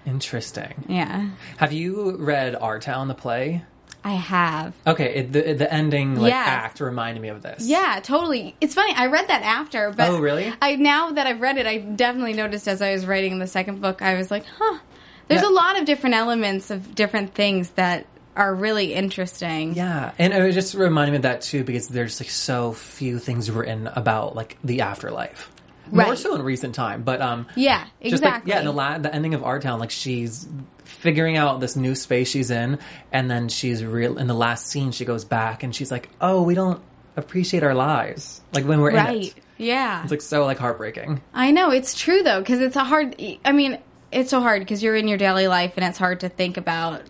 Interesting. 0.07 0.85
yeah 0.89 1.29
Have 1.59 1.73
you 1.73 2.17
read 2.17 2.55
Our 2.57 2.79
Town, 2.79 3.09
the 3.09 3.15
play? 3.15 3.63
i 4.05 4.13
have 4.13 4.73
Okay, 4.87 5.17
it, 5.17 5.33
the 5.33 5.53
the 5.55 5.73
ending 5.75 6.15
like 6.17 6.31
Yes. 6.31 6.49
act 6.49 6.81
reminded 6.81 7.21
me 7.21 7.29
of 7.29 7.43
this. 7.43 7.67
Yeah, 7.69 8.01
totally. 8.03 8.55
It's 8.61 8.73
funny. 8.73 8.95
I 8.95 9.07
read 9.07 9.27
that 9.29 9.43
after, 9.43 9.91
but 9.91 10.09
Oh, 10.09 10.19
really? 10.21 10.51
I 10.63 10.77
now 10.77 11.11
that 11.11 11.27
I've 11.27 11.41
read 11.41 11.59
it, 11.59 11.67
I 11.67 11.79
definitely 11.79 12.33
noticed 12.33 12.69
as 12.69 12.81
I 12.81 12.93
was 12.93 13.05
writing 13.07 13.39
the 13.41 13.47
second 13.49 13.81
book, 13.83 14.01
I 14.01 14.15
was 14.15 14.31
like, 14.31 14.45
huh. 14.47 14.79
There's 15.27 15.43
Yeah. 15.43 15.49
a 15.49 15.51
lot 15.51 15.79
of 15.79 15.85
different 15.85 16.15
elements 16.15 16.71
of 16.71 16.95
different 16.95 17.35
things 17.35 17.71
that 17.71 18.07
are 18.39 18.55
really 18.55 18.95
interesting. 18.95 19.75
Yeah, 19.75 20.13
and 20.19 20.33
it 20.33 20.53
just 20.53 20.75
reminded 20.75 21.11
me 21.13 21.17
of 21.17 21.23
that 21.23 21.43
too 21.43 21.65
because 21.65 21.89
there's 21.89 22.21
like 22.21 22.31
so 22.31 22.73
few 22.73 23.19
things 23.19 23.51
written 23.51 23.87
about 23.89 24.35
like 24.37 24.57
the 24.65 24.81
afterlife. 24.83 25.51
More 25.91 26.05
Right. 26.07 26.19
so 26.19 26.35
in 26.35 26.43
recent 26.43 26.75
time, 26.75 27.03
but 27.03 27.21
um, 27.23 27.47
Yeah, 27.57 27.85
just 28.03 28.23
like 28.23 28.35
exactly. 28.35 28.53
yeah, 28.53 28.59
in 28.61 28.65
the 28.67 28.73
la- 28.73 28.99
the 28.99 29.15
ending 29.15 29.33
of 29.35 29.43
Our 29.43 29.59
Town, 29.59 29.79
like 29.81 29.91
she's 29.91 30.47
figuring 30.85 31.37
out 31.37 31.61
this 31.61 31.77
new 31.77 31.95
space 31.95 32.29
she's 32.29 32.51
in, 32.51 32.79
and 33.13 33.31
then 33.31 33.49
she's 33.49 33.83
real 33.85 34.19
in 34.19 34.27
the 34.27 34.35
last 34.35 34.67
scene. 34.67 34.93
She 34.93 35.05
goes 35.05 35.25
back 35.25 35.63
and 35.63 35.75
she's 35.75 35.91
like, 35.91 36.09
"Oh, 36.21 36.43
we 36.43 36.55
don't 36.55 36.81
appreciate 37.17 37.63
our 37.63 37.75
lives 37.75 38.41
like 38.53 38.65
when 38.67 38.81
we're 38.81 38.91
in 38.91 38.97
right. 38.97 39.23
it." 39.25 39.35
Yeah. 39.57 40.03
It's 40.03 40.11
like 40.11 40.21
so 40.23 40.45
like 40.45 40.59
heartbreaking. 40.59 41.21
I 41.35 41.51
know 41.51 41.71
it's 41.71 41.99
true 41.99 42.23
though 42.23 42.39
because 42.41 42.61
it's 42.61 42.77
a 42.77 42.85
hard. 42.85 43.17
I 43.45 43.53
mean, 43.53 43.79
it's 44.13 44.31
so 44.31 44.41
hard 44.41 44.61
because 44.61 44.83
you're 44.83 44.95
in 44.95 45.09
your 45.09 45.19
daily 45.19 45.49
life 45.49 45.73
and 45.77 45.85
it's 45.87 45.99
hard 45.99 46.21
to 46.21 46.29
think 46.29 46.59
about. 46.59 47.01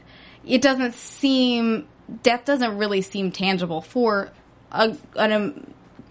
It 0.48 0.62
doesn't 0.62 0.94
seem 0.94 1.86
death 2.22 2.44
doesn't 2.44 2.78
really 2.78 3.02
seem 3.02 3.30
tangible 3.32 3.80
for 3.82 4.30
a 4.72 4.96
an, 5.16 5.32
a 5.32 5.52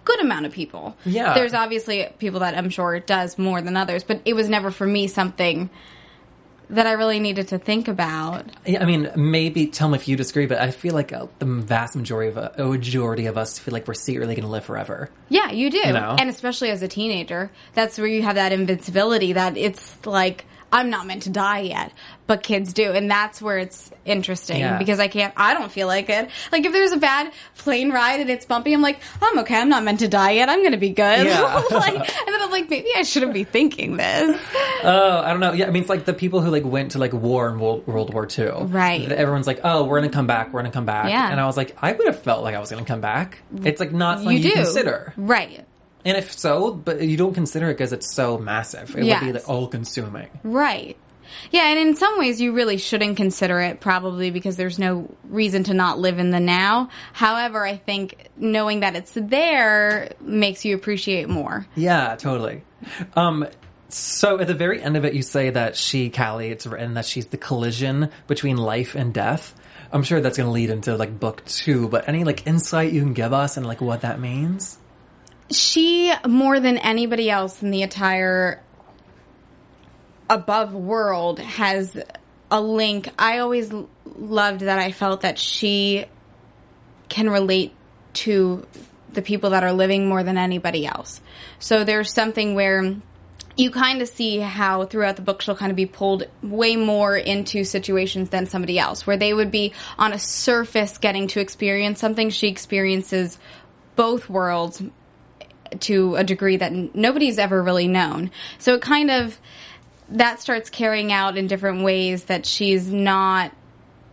good 0.04 0.22
amount 0.22 0.46
of 0.46 0.54
people. 0.54 0.96
Yeah. 1.06 1.34
there's 1.34 1.54
obviously 1.54 2.08
people 2.18 2.40
that 2.40 2.58
I'm 2.58 2.70
sure 2.70 2.96
it 2.96 3.08
does 3.08 3.38
more 3.38 3.62
than 3.62 3.76
others, 3.76 4.04
but 4.04 4.22
it 4.24 4.36
was 4.36 4.48
never 4.48 4.72
for 4.72 4.88
me 4.88 5.08
something 5.08 5.70
that 6.70 6.86
I 6.86 6.94
really 6.94 7.20
needed 7.20 7.50
to 7.50 7.58
think 7.58 7.88
about. 7.88 8.46
Yeah, 8.66 8.82
I 8.82 8.86
mean, 8.86 9.10
maybe 9.16 9.68
tell 9.68 9.88
me 9.88 9.96
if 9.96 10.08
you 10.08 10.18
disagree, 10.18 10.48
but 10.48 10.60
I 10.60 10.72
feel 10.72 10.94
like 10.94 11.14
uh, 11.14 11.28
the 11.40 11.46
vast 11.46 11.96
majority 11.96 12.30
of 12.30 12.38
a 12.38 12.64
majority 12.64 13.26
of 13.28 13.38
us 13.38 13.58
feel 13.58 13.74
like 13.74 13.88
we're 13.88 13.94
secretly 13.94 14.36
going 14.36 14.46
to 14.46 14.52
live 14.52 14.66
forever. 14.66 15.10
Yeah, 15.30 15.52
you 15.52 15.70
do. 15.70 15.82
know? 15.82 16.16
And 16.20 16.30
especially 16.30 16.70
as 16.72 16.82
a 16.82 16.88
teenager, 16.88 17.52
that's 17.74 17.98
where 17.98 18.08
you 18.08 18.22
have 18.24 18.36
that 18.36 18.52
invincibility 18.52 19.34
that 19.34 19.56
it's 19.56 20.06
like, 20.06 20.46
I'm 20.72 20.90
not 20.90 21.08
meant 21.08 21.24
to 21.24 21.30
die 21.30 21.60
yet, 21.62 21.94
but 22.28 22.44
kids 22.44 22.74
do. 22.74 22.92
And 22.92 23.10
that's 23.10 23.42
where 23.42 23.58
it's 23.58 23.90
interesting 24.04 24.60
Yeah. 24.60 24.78
because 24.78 25.00
I 25.00 25.08
can't, 25.08 25.34
I 25.38 25.54
don't 25.54 25.72
feel 25.72 25.88
like 25.88 26.10
it. 26.10 26.30
Like 26.52 26.66
if 26.66 26.74
there's 26.74 26.92
a 26.92 26.98
bad 26.98 27.32
plane 27.58 27.92
ride 27.92 28.20
and 28.20 28.30
it's 28.30 28.46
bumpy, 28.46 28.74
I'm 28.74 28.82
like, 28.82 29.00
I'm 29.22 29.40
okay. 29.40 29.56
I'm 29.56 29.70
not 29.70 29.84
meant 29.84 30.00
to 30.00 30.08
die 30.10 30.32
yet. 30.32 30.50
I'm 30.50 30.60
going 30.60 30.74
to 30.74 30.78
be 30.78 30.90
good. 30.90 31.26
Yeah. 31.26 31.64
like, 31.72 31.96
and 31.96 32.28
then 32.28 32.42
I'm 32.42 32.52
like, 32.52 32.70
maybe 32.70 32.90
I 32.96 33.04
shouldn't 33.04 33.34
be 33.34 33.46
thinking 33.46 33.96
this. 33.98 34.40
Oh, 34.84 35.22
I 35.24 35.30
don't 35.32 35.40
know. 35.40 35.54
Yeah, 35.54 35.68
I 35.68 35.70
mean, 35.72 35.82
it's 35.82 35.90
like 35.90 36.06
the 36.06 36.14
people 36.14 36.42
who 36.42 36.50
like 36.50 36.66
went 36.66 36.92
to 36.92 37.00
like 37.00 37.14
war 37.14 37.50
in 37.50 37.60
World, 37.60 37.88
World 37.88 38.14
War 38.14 38.28
II. 38.38 38.66
Right. 38.66 39.10
Everyone's 39.10 39.48
like, 39.48 39.62
oh, 39.64 39.86
we're 39.86 40.00
going 40.00 40.10
to 40.12 40.16
come 40.16 40.28
back. 40.28 40.48
We're 40.48 40.60
going 40.62 40.72
to 40.72 40.76
come 40.76 40.86
back. 40.86 41.10
Yeah. 41.10 41.32
And 41.32 41.40
I 41.40 41.46
was 41.46 41.56
like, 41.58 41.78
I 41.82 41.94
would 41.94 42.08
have 42.08 42.22
felt 42.22 42.44
like 42.44 42.56
I 42.56 42.60
was 42.60 42.70
going 42.72 42.84
to 42.84 42.88
come 42.88 43.02
back. 43.02 43.40
It's 43.64 43.80
like 43.80 43.94
not 43.94 44.18
something 44.20 44.36
you 44.38 44.44
you, 44.44 44.50
do. 44.50 44.56
consider. 44.64 45.14
Right. 45.16 45.66
And 46.06 46.18
if 46.18 46.32
so, 46.32 46.74
but 46.74 47.02
you 47.02 47.18
don't 47.18 47.34
consider 47.34 47.70
it 47.70 47.74
because 47.74 47.94
it's 47.94 48.14
so 48.14 48.38
massive. 48.38 48.96
It 48.96 49.04
would 49.04 49.20
be 49.20 49.34
like 49.34 49.50
all 49.50 49.68
consuming. 49.68 50.30
Right. 50.44 50.98
Yeah, 51.52 51.68
and 51.68 51.80
in 51.80 51.96
some 51.96 52.18
ways 52.18 52.40
you 52.40 52.54
really 52.54 52.78
shouldn't 52.78 53.18
consider 53.18 53.60
it 53.60 53.80
probably 53.80 54.32
because 54.32 54.56
there's 54.56 54.80
no 54.80 55.14
reason 55.26 55.64
to 55.66 55.74
not 55.74 56.00
live 56.00 56.20
in 56.20 56.32
the 56.32 56.40
now. 56.40 56.90
However, 57.14 57.66
I 57.66 57.78
think 57.78 58.30
knowing 58.38 58.82
that 58.82 58.96
it's 58.96 59.14
there 59.14 60.14
makes 60.22 60.66
you 60.66 60.76
appreciate 60.76 61.30
more. 61.30 61.68
Yeah, 61.76 62.16
totally. 62.16 62.64
Um, 63.16 63.48
so 63.90 64.40
at 64.40 64.48
the 64.48 64.54
very 64.54 64.82
end 64.82 64.98
of 64.98 65.06
it, 65.06 65.14
you 65.14 65.22
say 65.22 65.50
that 65.50 65.76
she, 65.76 66.10
Callie, 66.10 66.50
it's 66.50 66.68
written 66.68 66.96
that 66.96 67.06
she's 67.06 67.28
the 67.28 67.38
collision 67.38 68.10
between 68.28 68.58
life 68.58 68.96
and 68.96 69.14
death. 69.14 69.56
I'm 69.92 70.04
sure 70.04 70.20
that's 70.20 70.38
going 70.38 70.48
to 70.48 70.52
lead 70.52 70.70
into 70.70 70.98
like 70.98 71.20
book 71.20 71.46
two, 71.46 71.88
but 71.88 72.10
any 72.10 72.24
like 72.24 72.46
insight 72.46 72.92
you 72.92 73.02
can 73.02 73.14
give 73.14 73.32
us 73.32 73.56
and 73.58 73.66
like 73.66 73.80
what 73.80 74.02
that 74.02 74.20
means? 74.20 74.78
She 75.50 76.14
more 76.28 76.60
than 76.60 76.78
anybody 76.78 77.30
else 77.30 77.62
in 77.62 77.72
the 77.72 77.82
entire 77.82 78.62
above 80.30 80.74
world 80.74 81.40
has 81.40 81.98
a 82.52 82.62
link. 82.62 83.10
I 83.18 83.40
always 83.40 83.72
loved 84.06 84.62
that 84.62 84.80
I 84.80 84.92
felt 84.92 85.22
that 85.22 85.38
she 85.40 86.06
can 87.10 87.30
relate 87.30 87.74
to 88.14 88.66
the 89.14 89.22
people 89.22 89.52
that 89.52 89.64
are 89.64 89.74
living 89.74 90.08
more 90.08 90.24
than 90.24 90.38
anybody 90.38 90.86
else. 90.86 91.22
So 91.60 91.84
there's 91.84 92.14
something 92.14 92.56
where 92.56 92.96
you 93.56 93.72
kind 93.72 94.02
of 94.02 94.08
see 94.08 94.40
how 94.40 94.86
throughout 94.86 95.16
the 95.16 95.22
book 95.22 95.42
she'll 95.42 95.56
kind 95.56 95.72
of 95.72 95.76
be 95.76 95.86
pulled 95.86 96.28
way 96.44 96.76
more 96.76 97.18
into 97.18 97.64
situations 97.64 98.30
than 98.30 98.46
somebody 98.46 98.78
else, 98.78 99.08
where 99.08 99.18
they 99.18 99.34
would 99.34 99.50
be 99.50 99.74
on 99.98 100.14
a 100.14 100.20
surface 100.20 100.98
getting 100.98 101.28
to 101.28 101.40
experience 101.40 102.00
something. 102.00 102.30
She 102.30 102.48
experiences 102.48 103.40
both 103.96 104.30
worlds 104.30 104.84
to 105.82 106.16
a 106.16 106.24
degree 106.24 106.58
that 106.58 106.72
n- 106.72 106.90
nobody's 106.94 107.38
ever 107.40 107.62
really 107.62 107.88
known. 107.88 108.32
So 108.60 108.74
it 108.76 108.82
kind 108.82 109.12
of 109.12 109.40
that 110.10 110.40
starts 110.40 110.70
carrying 110.70 111.12
out 111.12 111.38
in 111.38 111.48
different 111.48 111.84
ways 111.84 112.26
that 112.26 112.46
she's 112.46 112.92
not. 112.92 113.52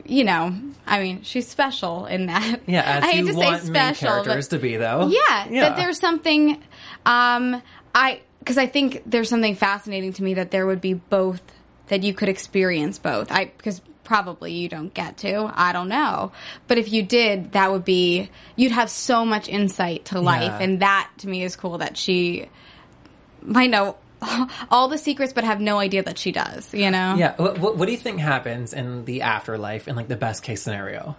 You 0.06 0.24
know, 0.24 0.54
I 0.86 1.00
mean, 1.00 1.22
she's 1.22 1.48
special 1.48 2.04
in 2.04 2.26
that. 2.26 2.60
Yeah, 2.66 2.82
as 2.84 3.04
I 3.04 3.10
hate 3.12 3.24
you 3.24 3.32
to 3.32 3.38
want 3.38 3.62
say 3.62 3.70
main 3.70 3.94
special, 3.94 4.08
but- 4.08 4.24
characters 4.24 4.48
to 4.48 4.58
be, 4.58 4.76
though. 4.76 5.08
yeah, 5.08 5.48
yeah. 5.48 5.68
that 5.68 5.76
there's 5.76 5.98
something 5.98 6.62
um 7.06 7.62
I 7.94 8.20
because 8.40 8.58
I 8.58 8.66
think 8.66 9.02
there's 9.06 9.30
something 9.30 9.54
fascinating 9.54 10.12
to 10.14 10.22
me 10.22 10.34
that 10.34 10.50
there 10.50 10.66
would 10.66 10.82
be 10.82 10.92
both 10.92 11.40
that 11.88 12.02
you 12.02 12.12
could 12.12 12.28
experience 12.28 12.98
both. 12.98 13.32
I 13.32 13.46
because 13.46 13.80
probably 14.04 14.52
you 14.52 14.68
don't 14.68 14.92
get 14.92 15.18
to. 15.18 15.50
I 15.54 15.72
don't 15.72 15.88
know. 15.88 16.32
But 16.68 16.78
if 16.78 16.92
you 16.92 17.02
did, 17.02 17.52
that 17.52 17.72
would 17.72 17.84
be 17.84 18.30
you'd 18.56 18.72
have 18.72 18.90
so 18.90 19.24
much 19.24 19.48
insight 19.48 20.06
to 20.06 20.20
life 20.20 20.42
Yeah. 20.44 20.58
and 20.60 20.80
that 20.80 21.10
to 21.18 21.28
me 21.28 21.42
is 21.42 21.56
cool 21.56 21.78
that 21.78 21.96
she 21.96 22.48
might 23.42 23.70
know 23.70 23.96
all 24.70 24.88
the 24.88 24.98
secrets 24.98 25.32
but 25.32 25.44
have 25.44 25.60
no 25.60 25.78
idea 25.78 26.02
that 26.02 26.18
she 26.18 26.32
does, 26.32 26.72
you 26.72 26.90
know? 26.90 27.16
Yeah. 27.16 27.34
What, 27.36 27.58
what, 27.58 27.76
what 27.76 27.86
do 27.86 27.92
you 27.92 27.98
think 27.98 28.20
happens 28.20 28.72
in 28.72 29.04
the 29.04 29.22
afterlife 29.22 29.88
in 29.88 29.96
like 29.96 30.08
the 30.08 30.16
best 30.16 30.42
case 30.42 30.62
scenario? 30.62 31.16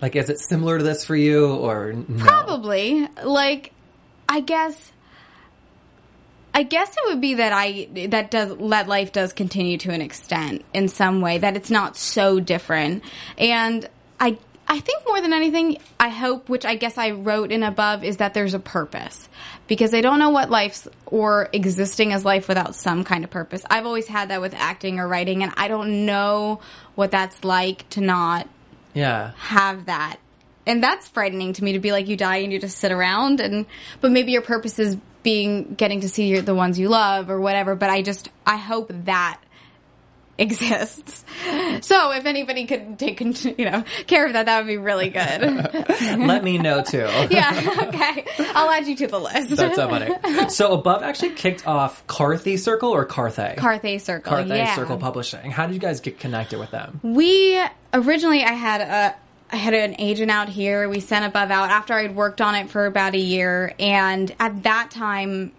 Like, 0.00 0.16
is 0.16 0.30
it 0.30 0.38
similar 0.40 0.78
to 0.78 0.84
this 0.84 1.04
for 1.04 1.14
you 1.14 1.54
or 1.54 1.92
no? 1.92 2.24
Probably. 2.24 3.06
Like, 3.22 3.72
I 4.28 4.40
guess. 4.40 4.92
I 6.52 6.62
guess 6.64 6.90
it 6.90 7.00
would 7.06 7.20
be 7.20 7.34
that 7.34 7.52
I 7.52 7.88
that 8.08 8.30
does 8.30 8.58
let 8.58 8.88
life 8.88 9.12
does 9.12 9.32
continue 9.32 9.78
to 9.78 9.92
an 9.92 10.00
extent 10.00 10.64
in 10.74 10.88
some 10.88 11.20
way 11.20 11.38
that 11.38 11.56
it's 11.56 11.70
not 11.70 11.96
so 11.96 12.40
different, 12.40 13.04
and 13.38 13.88
I 14.18 14.36
I 14.66 14.78
think 14.80 15.04
more 15.06 15.20
than 15.20 15.32
anything 15.32 15.78
I 15.98 16.08
hope, 16.08 16.48
which 16.48 16.64
I 16.64 16.76
guess 16.76 16.96
I 16.96 17.10
wrote 17.10 17.50
in 17.50 17.62
above, 17.62 18.04
is 18.04 18.18
that 18.18 18.34
there's 18.34 18.54
a 18.54 18.58
purpose 18.60 19.28
because 19.66 19.92
I 19.94 20.00
don't 20.00 20.18
know 20.18 20.30
what 20.30 20.48
life's 20.50 20.86
or 21.06 21.48
existing 21.52 22.12
as 22.12 22.24
life 22.24 22.46
without 22.48 22.74
some 22.74 23.02
kind 23.04 23.24
of 23.24 23.30
purpose. 23.30 23.62
I've 23.70 23.86
always 23.86 24.06
had 24.06 24.30
that 24.30 24.40
with 24.40 24.54
acting 24.54 24.98
or 25.00 25.08
writing, 25.08 25.42
and 25.42 25.52
I 25.56 25.68
don't 25.68 26.06
know 26.06 26.60
what 26.94 27.10
that's 27.10 27.42
like 27.44 27.88
to 27.90 28.00
not 28.00 28.48
Yeah. 28.94 29.32
have 29.38 29.86
that. 29.86 30.18
And 30.66 30.82
that's 30.82 31.08
frightening 31.08 31.54
to 31.54 31.64
me 31.64 31.72
to 31.72 31.78
be 31.78 31.90
like 31.90 32.08
you 32.08 32.16
die 32.16 32.38
and 32.38 32.52
you 32.52 32.58
just 32.58 32.78
sit 32.78 32.92
around 32.92 33.40
and 33.40 33.66
but 34.00 34.10
maybe 34.10 34.32
your 34.32 34.42
purpose 34.42 34.78
is 34.78 34.96
being 35.22 35.74
getting 35.74 36.00
to 36.00 36.08
see 36.08 36.28
your, 36.28 36.42
the 36.42 36.54
ones 36.54 36.78
you 36.78 36.88
love 36.88 37.30
or 37.30 37.40
whatever, 37.40 37.74
but 37.74 37.90
I 37.90 38.02
just 38.02 38.28
I 38.46 38.56
hope 38.56 38.90
that 39.04 39.40
exists. 40.38 41.22
So 41.82 42.12
if 42.12 42.24
anybody 42.24 42.66
could 42.66 42.98
take 42.98 43.20
you 43.58 43.70
know 43.70 43.84
care 44.06 44.26
of 44.26 44.32
that 44.32 44.46
that 44.46 44.58
would 44.60 44.66
be 44.66 44.78
really 44.78 45.10
good. 45.10 45.18
Let 46.18 46.42
me 46.42 46.56
know 46.56 46.82
too. 46.82 47.08
yeah, 47.30 47.88
okay. 47.88 48.24
I'll 48.54 48.70
add 48.70 48.86
you 48.86 48.96
to 48.96 49.06
the 49.06 49.20
list. 49.20 49.56
That's 49.56 49.76
so 49.76 49.88
funny. 49.88 50.48
So 50.48 50.72
above 50.72 51.02
actually 51.02 51.30
kicked 51.30 51.66
off 51.66 52.06
Carthy 52.06 52.56
Circle 52.56 52.90
or 52.90 53.04
Carthay? 53.04 53.56
Carthay 53.56 54.00
Circle. 54.00 54.32
Carthay 54.32 54.56
yeah. 54.56 54.76
Circle 54.76 54.96
Publishing. 54.96 55.50
How 55.50 55.66
did 55.66 55.74
you 55.74 55.80
guys 55.80 56.00
get 56.00 56.18
connected 56.18 56.58
with 56.58 56.70
them? 56.70 57.00
We 57.02 57.62
originally 57.92 58.42
I 58.42 58.52
had 58.52 58.80
a 58.80 59.16
I 59.52 59.56
had 59.56 59.74
an 59.74 59.96
agent 59.98 60.30
out 60.30 60.48
here. 60.48 60.88
We 60.88 61.00
sent 61.00 61.24
above 61.24 61.50
out 61.50 61.70
after 61.70 61.94
I'd 61.94 62.14
worked 62.14 62.40
on 62.40 62.54
it 62.54 62.70
for 62.70 62.86
about 62.86 63.14
a 63.14 63.18
year, 63.18 63.74
and 63.78 64.34
at 64.38 64.62
that 64.62 64.90
time, 64.90 65.52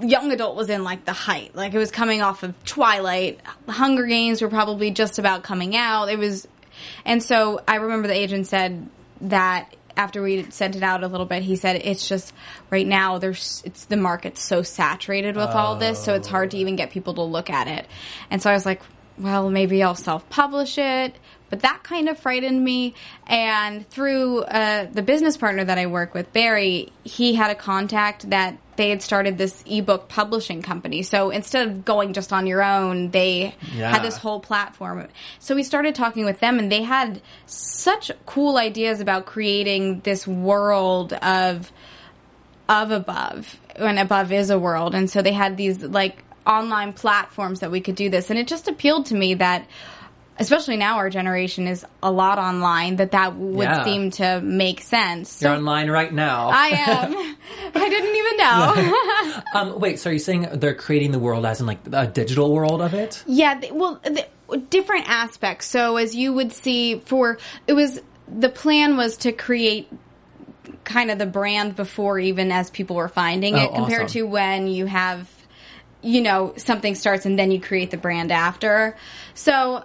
young 0.00 0.32
adult 0.32 0.56
was 0.56 0.68
in 0.68 0.84
like 0.84 1.04
the 1.04 1.12
height. 1.12 1.54
Like 1.54 1.74
it 1.74 1.78
was 1.78 1.90
coming 1.90 2.22
off 2.22 2.42
of 2.42 2.62
Twilight. 2.64 3.40
Hunger 3.68 4.06
Games 4.06 4.42
were 4.42 4.48
probably 4.48 4.90
just 4.90 5.18
about 5.18 5.42
coming 5.42 5.76
out. 5.76 6.08
It 6.10 6.18
was, 6.18 6.48
and 7.04 7.22
so 7.22 7.60
I 7.68 7.76
remember 7.76 8.08
the 8.08 8.14
agent 8.14 8.46
said 8.46 8.88
that 9.22 9.74
after 9.96 10.22
we 10.22 10.50
sent 10.50 10.76
it 10.76 10.82
out 10.82 11.02
a 11.02 11.08
little 11.08 11.26
bit, 11.26 11.42
he 11.42 11.56
said 11.56 11.76
it's 11.84 12.08
just 12.08 12.32
right 12.70 12.86
now 12.86 13.18
there's 13.18 13.62
it's 13.66 13.84
the 13.86 13.96
market's 13.96 14.42
so 14.42 14.62
saturated 14.62 15.36
with 15.36 15.50
all 15.50 15.76
this, 15.76 16.02
so 16.02 16.14
it's 16.14 16.28
hard 16.28 16.52
to 16.52 16.56
even 16.58 16.76
get 16.76 16.90
people 16.90 17.14
to 17.14 17.22
look 17.22 17.50
at 17.50 17.68
it. 17.68 17.86
And 18.30 18.42
so 18.42 18.50
I 18.50 18.54
was 18.54 18.64
like, 18.64 18.80
well, 19.18 19.50
maybe 19.50 19.82
I'll 19.82 19.94
self 19.94 20.28
publish 20.30 20.78
it. 20.78 21.14
But 21.50 21.60
that 21.60 21.82
kind 21.82 22.08
of 22.08 22.18
frightened 22.18 22.62
me. 22.64 22.94
And 23.26 23.88
through 23.90 24.42
uh, 24.42 24.86
the 24.90 25.02
business 25.02 25.36
partner 25.36 25.64
that 25.64 25.78
I 25.78 25.86
work 25.86 26.14
with, 26.14 26.32
Barry, 26.32 26.92
he 27.04 27.34
had 27.34 27.50
a 27.50 27.54
contact 27.54 28.30
that 28.30 28.56
they 28.76 28.88
had 28.88 29.02
started 29.02 29.36
this 29.36 29.62
ebook 29.66 30.08
publishing 30.08 30.62
company. 30.62 31.02
So 31.02 31.28
instead 31.30 31.68
of 31.68 31.84
going 31.84 32.14
just 32.14 32.32
on 32.32 32.46
your 32.46 32.62
own, 32.62 33.10
they 33.10 33.54
Yeah. 33.74 33.90
had 33.90 34.02
this 34.02 34.16
whole 34.16 34.40
platform. 34.40 35.06
So 35.38 35.54
we 35.54 35.64
started 35.64 35.94
talking 35.94 36.24
with 36.24 36.40
them, 36.40 36.58
and 36.58 36.72
they 36.72 36.82
had 36.82 37.20
such 37.44 38.10
cool 38.24 38.56
ideas 38.56 39.00
about 39.00 39.26
creating 39.26 40.00
this 40.00 40.26
world 40.26 41.12
of 41.12 41.70
of 42.68 42.92
above 42.92 43.58
when 43.78 43.98
above 43.98 44.30
is 44.30 44.48
a 44.48 44.56
world 44.58 44.94
and 44.94 45.10
so 45.10 45.22
they 45.22 45.32
had 45.32 45.56
these 45.56 45.82
like 45.82 46.22
online 46.46 46.92
platforms 46.92 47.58
that 47.60 47.70
we 47.72 47.80
could 47.80 47.96
do 47.96 48.08
this 48.08 48.30
and 48.30 48.38
it 48.38 48.46
just 48.46 48.68
appealed 48.68 49.06
to 49.06 49.14
me 49.16 49.34
that 49.34 49.66
especially 50.40 50.76
now 50.76 50.96
our 50.96 51.10
generation 51.10 51.68
is 51.68 51.84
a 52.02 52.10
lot 52.10 52.38
online 52.38 52.96
that 52.96 53.12
that 53.12 53.36
would 53.36 53.64
Yeah. 53.64 53.84
seem 53.84 54.10
to 54.12 54.40
make 54.40 54.80
sense 54.80 55.40
You're 55.42 55.52
online 55.52 55.90
right 55.90 56.12
now. 56.12 56.48
i 56.52 56.68
am 56.68 57.12
i 57.74 57.88
didn't 57.88 58.16
even 58.16 58.36
know 58.38 59.42
um, 59.54 59.80
wait, 59.80 59.98
so 60.00 60.10
are 60.10 60.12
you 60.12 60.18
saying 60.18 60.48
they're 60.54 60.74
creating 60.74 61.12
the 61.12 61.18
world 61.18 61.44
as 61.46 61.60
in 61.60 61.66
like 61.66 61.78
a 61.92 62.06
digital 62.06 62.52
world 62.52 62.80
of 62.80 62.94
it? 62.94 63.22
Yeah, 63.26 63.54
th- 63.60 63.72
well, 63.72 64.00
different 64.70 65.08
aspects. 65.08 65.66
So 65.66 65.96
as 65.96 66.14
you 66.14 66.32
would 66.32 66.52
see 66.52 67.00
for 67.00 67.38
it 67.66 67.74
was 67.74 68.00
the 68.28 68.48
plan 68.48 68.96
was 68.96 69.18
to 69.18 69.32
create 69.32 69.88
kind 70.84 71.10
of 71.10 71.18
the 71.18 71.26
brand 71.26 71.76
before 71.76 72.18
even 72.18 72.50
as 72.50 72.70
people 72.70 72.96
were 72.96 73.08
finding 73.08 73.56
it 73.56 73.68
Oh, 73.70 73.74
compared 73.74 74.04
awesome. 74.04 74.12
to 74.14 74.22
when 74.26 74.66
you 74.68 74.86
have 74.86 75.28
you 76.02 76.20
know 76.22 76.54
something 76.56 76.94
starts 76.94 77.26
and 77.26 77.38
then 77.38 77.50
you 77.50 77.60
create 77.60 77.90
the 77.90 77.96
brand 77.98 78.32
after. 78.32 78.96
So 79.34 79.84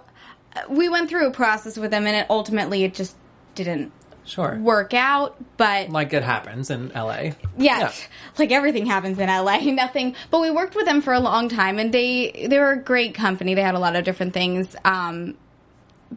we 0.69 0.89
went 0.89 1.09
through 1.09 1.27
a 1.27 1.31
process 1.31 1.77
with 1.77 1.91
them 1.91 2.05
and 2.07 2.15
it 2.15 2.27
ultimately 2.29 2.83
it 2.83 2.93
just 2.93 3.15
didn't 3.55 3.91
Sure. 4.27 4.57
work 4.57 4.95
out, 4.95 5.35
but 5.55 5.89
Like 5.91 6.11
it 6.11 6.23
happens 6.23 6.71
in 6.71 6.89
LA. 6.95 7.33
yeah, 7.59 7.91
like 8.39 8.51
everything 8.51 8.87
happens 8.87 9.19
in 9.19 9.27
LA. 9.29 9.59
Nothing, 9.71 10.15
but 10.31 10.41
we 10.41 10.49
worked 10.49 10.75
with 10.75 10.85
them 10.85 11.01
for 11.01 11.13
a 11.13 11.19
long 11.19 11.47
time, 11.47 11.77
and 11.77 11.93
they 11.93 12.47
they 12.49 12.57
were 12.57 12.71
a 12.71 12.77
great 12.79 13.13
company. 13.13 13.53
They 13.53 13.61
had 13.61 13.75
a 13.75 13.79
lot 13.79 13.95
of 13.95 14.03
different 14.03 14.33
things. 14.33 14.75
Um, 14.83 15.35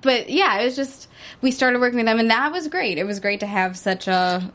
but 0.01 0.31
yeah, 0.31 0.59
it 0.61 0.65
was 0.65 0.75
just 0.77 1.09
we 1.43 1.51
started 1.51 1.81
working 1.83 1.99
with 1.99 2.07
them, 2.07 2.19
and 2.19 2.31
that 2.31 2.51
was 2.51 2.69
great. 2.69 2.97
It 2.97 3.05
was 3.05 3.21
great 3.21 3.41
to 3.41 3.47
have 3.47 3.77
such 3.77 4.09
a 4.09 4.51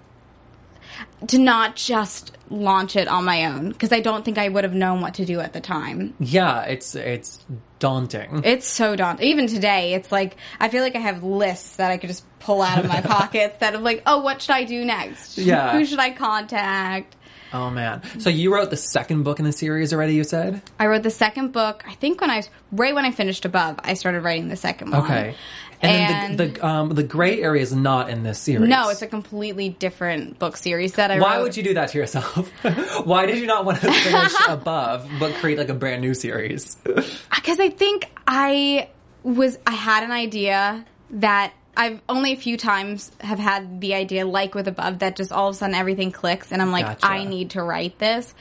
to 1.27 1.38
not 1.38 1.75
just 1.75 2.36
launch 2.49 2.95
it 2.95 3.08
on 3.08 3.25
my 3.25 3.45
own 3.45 3.69
because 3.69 3.91
I 3.91 3.99
don't 3.99 4.23
think 4.23 4.38
I 4.38 4.49
would 4.49 4.63
have 4.63 4.73
known 4.73 5.01
what 5.01 5.15
to 5.15 5.25
do 5.25 5.39
at 5.39 5.53
the 5.53 5.62
time. 5.62 6.13
Yeah, 6.19 6.62
it's 6.63 6.95
it's 6.95 7.43
daunting. 7.79 8.41
It's 8.43 8.67
so 8.67 8.95
daunting. 8.95 9.27
Even 9.27 9.47
today, 9.47 9.93
it's 9.93 10.12
like 10.12 10.38
I 10.60 10.69
feel 10.69 10.84
like 10.84 10.95
I 10.95 10.99
have 10.99 11.23
lists 11.23 11.77
that 11.77 11.91
I 11.91 11.97
could 11.97 12.10
just 12.10 12.23
pull 12.39 12.62
out 12.62 12.79
of 12.79 12.88
my 12.88 13.01
pockets 13.15 13.58
that 13.60 13.73
I'm 13.75 13.84
like, 13.84 14.03
oh, 14.06 14.21
what 14.21 14.41
should 14.41 14.56
I 14.56 14.63
do 14.63 14.84
next? 14.86 15.38
Yeah. 15.43 15.71
who 15.73 15.86
should 15.86 15.99
I 15.99 16.12
contact? 16.12 17.15
Oh 17.53 17.69
man. 17.69 18.01
So 18.19 18.29
you 18.32 18.51
wrote 18.53 18.71
the 18.71 18.77
second 18.77 19.23
book 19.23 19.38
in 19.39 19.45
the 19.45 19.51
series 19.51 19.93
already, 19.93 20.15
you 20.15 20.23
said? 20.23 20.62
I 20.79 20.88
wrote 20.88 21.03
the 21.03 21.12
second 21.12 21.51
book. 21.51 21.84
I 21.88 21.93
think 21.93 22.19
when 22.19 22.32
I 22.32 22.38
was 22.38 22.49
right 22.71 22.95
when 22.95 23.06
I 23.06 23.12
finished 23.12 23.45
above, 23.45 23.79
I 23.84 23.93
started 23.93 24.21
writing 24.21 24.47
the 24.47 24.56
second 24.56 24.89
one. 24.91 25.03
Okay. 25.03 25.36
And, 25.84 26.38
then 26.38 26.38
the 26.38 26.60
the, 26.60 26.65
um, 26.65 26.89
the 26.89 27.04
gray 27.04 27.41
area 27.41 27.62
is 27.62 27.76
not 27.76 28.10
in 28.10 28.24
this 28.24 28.39
series. 28.39 28.69
no, 28.69 28.89
it's 28.89 29.02
a 29.02 29.08
completely 29.08 29.69
different 29.69 30.39
book 30.39 30.58
series 30.58 30.93
that 30.93 31.12
I 31.12 31.19
Why 31.19 31.38
wrote. 31.38 31.43
would 31.43 31.58
you 31.58 31.63
do 31.63 31.74
that 31.74 31.89
to 31.89 31.98
yourself? 31.98 32.50
Why 33.06 33.26
did 33.26 33.38
you 33.38 33.46
not 33.46 33.65
want 33.65 33.82
to 33.82 33.91
finish 33.91 34.34
above 34.48 35.10
but 35.19 35.34
create 35.36 35.58
like 35.58 35.69
a 35.69 35.74
brand 35.74 36.02
new 36.02 36.13
series? 36.13 36.76
Because 36.76 37.60
I 37.60 37.69
think 37.69 38.10
I 38.26 38.89
was 39.24 39.58
I 39.67 39.72
had 39.72 40.04
an 40.04 40.12
idea 40.12 40.86
that 41.12 41.54
I've 41.76 42.02
only 42.08 42.34
a 42.34 42.38
few 42.38 42.58
times 42.58 43.12
have 43.19 43.39
had 43.39 43.82
the 43.82 43.96
idea 43.96 44.26
like 44.26 44.56
with 44.56 44.67
above 44.67 45.00
that 45.00 45.15
just 45.15 45.32
all 45.32 45.50
of 45.50 45.56
a 45.56 45.58
sudden 45.58 45.76
everything 45.76 46.12
clicks 46.12 46.52
and 46.52 46.62
I'm 46.62 46.72
like 46.72 46.86
Gotcha. 46.86 47.06
I 47.06 47.26
need 47.26 47.52
to 47.52 47.63
write 47.63 47.98
this. 48.00 48.34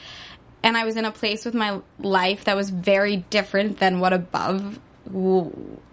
And 0.62 0.76
I 0.76 0.84
was 0.84 0.96
in 0.96 1.04
a 1.04 1.10
place 1.10 1.44
with 1.44 1.54
my 1.54 1.80
life 1.98 2.44
that 2.44 2.54
was 2.54 2.70
very 2.70 3.16
different 3.16 3.78
than 3.78 3.98
what 3.98 4.12
above 4.12 4.78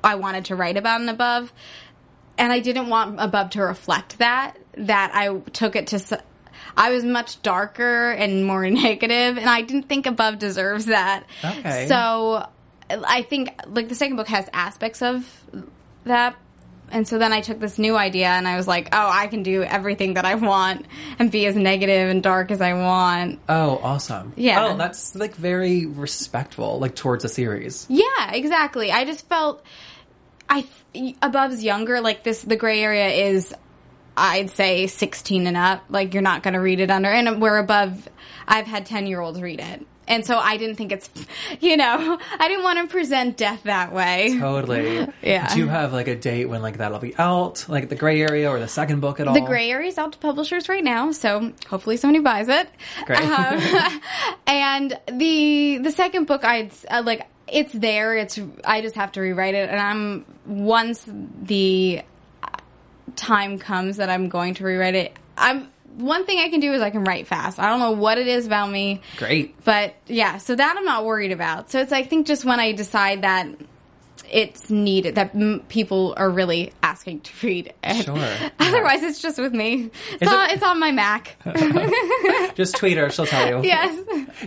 I 0.04 0.16
wanted 0.16 0.46
to 0.46 0.56
write 0.56 0.78
about 0.78 1.02
and 1.02 1.10
above. 1.10 1.54
And 2.38 2.54
I 2.54 2.60
didn't 2.60 2.88
want 2.88 3.16
above 3.20 3.52
to 3.52 3.62
reflect 3.62 4.20
that 4.20 4.58
that 4.78 5.12
I 5.14 5.38
took 5.52 5.76
it 5.76 5.88
to 5.88 6.22
I 6.78 6.92
was 6.92 7.04
much 7.04 7.42
darker 7.42 8.12
and 8.12 8.46
more 8.46 8.70
negative 8.70 9.38
and 9.38 9.50
I 9.50 9.62
didn't 9.62 9.90
think 9.90 10.06
above 10.06 10.40
deserves 10.40 10.86
that. 10.86 11.26
Okay. 11.44 11.88
So 11.88 12.48
I 12.90 13.24
think 13.24 13.50
like 13.68 13.90
the 13.90 13.96
second 13.96 14.16
book 14.16 14.28
has 14.28 14.48
aspects 14.54 15.02
of 15.02 15.30
that 16.06 16.36
And 16.92 17.08
so 17.08 17.18
then 17.18 17.34
I 17.34 17.42
took 17.42 17.60
this 17.60 17.78
new 17.78 17.96
idea 17.96 18.28
and 18.28 18.48
I 18.48 18.56
was 18.58 18.68
like, 18.68 18.90
oh, 18.92 19.10
I 19.10 19.28
can 19.28 19.44
do 19.44 19.64
everything 19.64 20.16
that 20.16 20.26
I 20.26 20.36
want 20.36 20.86
and 21.18 21.32
be 21.32 21.46
as 21.46 21.56
negative 21.56 22.10
and 22.10 22.22
dark 22.24 22.52
as 22.52 22.62
I 22.62 22.74
want. 22.74 23.40
Oh, 23.48 23.80
awesome. 23.82 24.34
Yeah. 24.36 24.66
Oh, 24.66 24.78
that's 24.78 25.16
like 25.16 25.36
very 25.36 25.86
respectful, 25.86 26.80
like 26.80 26.96
towards 26.96 27.24
the 27.24 27.30
series. 27.30 27.86
Yeah, 27.90 28.32
exactly. 28.32 28.92
I 28.92 29.06
just 29.06 29.28
felt 29.28 29.64
I 30.50 30.66
above's 31.22 31.64
younger. 31.64 32.02
Like 32.02 32.24
this, 32.24 32.42
the 32.42 32.56
gray 32.56 32.82
area 32.82 33.10
is, 33.30 33.54
I'd 34.18 34.50
say, 34.50 34.88
sixteen 34.88 35.48
and 35.48 35.56
up. 35.56 35.84
Like 35.90 36.14
you're 36.14 36.24
not 36.24 36.44
going 36.44 36.56
to 36.56 36.60
read 36.60 36.80
it 36.80 36.92
under, 36.92 37.10
and 37.10 37.42
we're 37.42 37.58
above. 37.58 38.10
I've 38.48 38.68
had 38.68 38.86
ten 38.86 39.08
year 39.08 39.22
olds 39.22 39.40
read 39.42 39.60
it. 39.60 39.86
And 40.10 40.26
so 40.26 40.38
I 40.38 40.58
didn't 40.58 40.76
think 40.76 40.92
it's, 40.92 41.10
you 41.62 41.78
know, 41.78 42.18
I 42.40 42.48
didn't 42.48 42.64
want 42.64 42.80
to 42.80 42.88
present 42.88 43.38
death 43.38 43.64
that 43.64 43.94
way. 43.94 44.38
Totally. 44.40 45.08
Yeah. 45.22 45.54
Do 45.54 45.60
you 45.60 45.68
have 45.68 45.94
like 45.94 46.08
a 46.08 46.16
date 46.16 46.46
when 46.46 46.64
like 46.64 46.78
that'll 46.78 47.00
be 47.00 47.16
out, 47.18 47.66
like 47.70 47.90
the 47.90 47.96
gray 47.96 48.22
area 48.22 48.50
or 48.50 48.60
the 48.60 48.68
second 48.68 49.00
book 49.02 49.20
at 49.20 49.28
all? 49.28 49.36
The 49.36 49.42
gray 49.42 49.70
area 49.70 49.88
is 49.90 50.00
out 50.00 50.14
to 50.14 50.18
publishers 50.18 50.68
right 50.68 50.84
now, 50.84 51.12
so 51.12 51.54
hopefully 51.68 51.96
somebody 51.96 52.24
buys 52.24 52.50
it. 52.50 52.68
Great. 53.06 53.22
Um, 53.22 54.02
and 54.48 55.00
the 55.08 55.78
the 55.78 55.92
second 55.92 56.26
book, 56.26 56.44
I'd 56.44 56.72
uh, 56.90 57.04
like 57.06 57.28
it's 57.48 57.74
there. 57.74 58.18
It's 58.18 58.40
I 58.66 58.82
just 58.82 58.96
have 58.96 59.12
to 59.14 59.22
rewrite 59.22 59.54
it, 59.54 59.70
and 59.70 59.80
I'm 59.80 60.26
once 60.46 61.06
the 61.08 62.02
time 63.16 63.60
comes 63.60 63.98
that 63.98 64.10
I'm 64.10 64.30
going 64.30 64.56
to 64.56 64.64
rewrite 64.64 64.96
it. 64.96 65.18
I'm 65.38 65.70
one 65.98 66.26
thing 66.26 66.40
I 66.40 66.50
can 66.50 66.60
do 66.60 66.74
is 66.74 66.82
I 66.82 66.90
can 66.90 67.04
write 67.04 67.28
fast. 67.28 67.60
I 67.60 67.70
don't 67.70 67.80
know 67.80 67.92
what 67.92 68.18
it 68.18 68.28
is 68.28 68.46
about 68.46 68.70
me. 68.72 69.02
Great. 69.18 69.62
But 69.64 69.96
yeah, 70.08 70.38
so 70.38 70.56
that 70.56 70.76
I'm 70.78 70.86
not 70.86 71.06
worried 71.06 71.32
about. 71.32 71.72
So 71.72 71.80
it's 71.80 71.92
I 71.92 72.04
think 72.04 72.28
just 72.28 72.46
when 72.46 72.60
I 72.60 72.72
decide 72.72 73.22
that 73.24 73.48
it's 74.32 74.70
needed 74.70 75.16
that 75.16 75.34
m- 75.34 75.64
people 75.70 76.14
are 76.16 76.30
really 76.30 76.72
asking 76.84 77.22
to 77.22 77.48
read. 77.48 77.74
it. 77.84 78.06
Sure. 78.06 78.16
Otherwise, 78.60 79.02
it's 79.02 79.22
just 79.22 79.40
with 79.40 79.54
me. 79.54 79.90
It's, 80.14 80.22
Is 80.22 80.28
on, 80.28 80.50
it- 80.50 80.54
it's 80.54 80.64
on 80.64 80.80
my 80.80 80.92
Mac. 80.92 81.36
Just 82.56 82.76
tweet 82.76 82.98
her; 82.98 83.10
she'll 83.10 83.26
tell 83.26 83.48
you. 83.50 83.64
yes. 83.68 83.98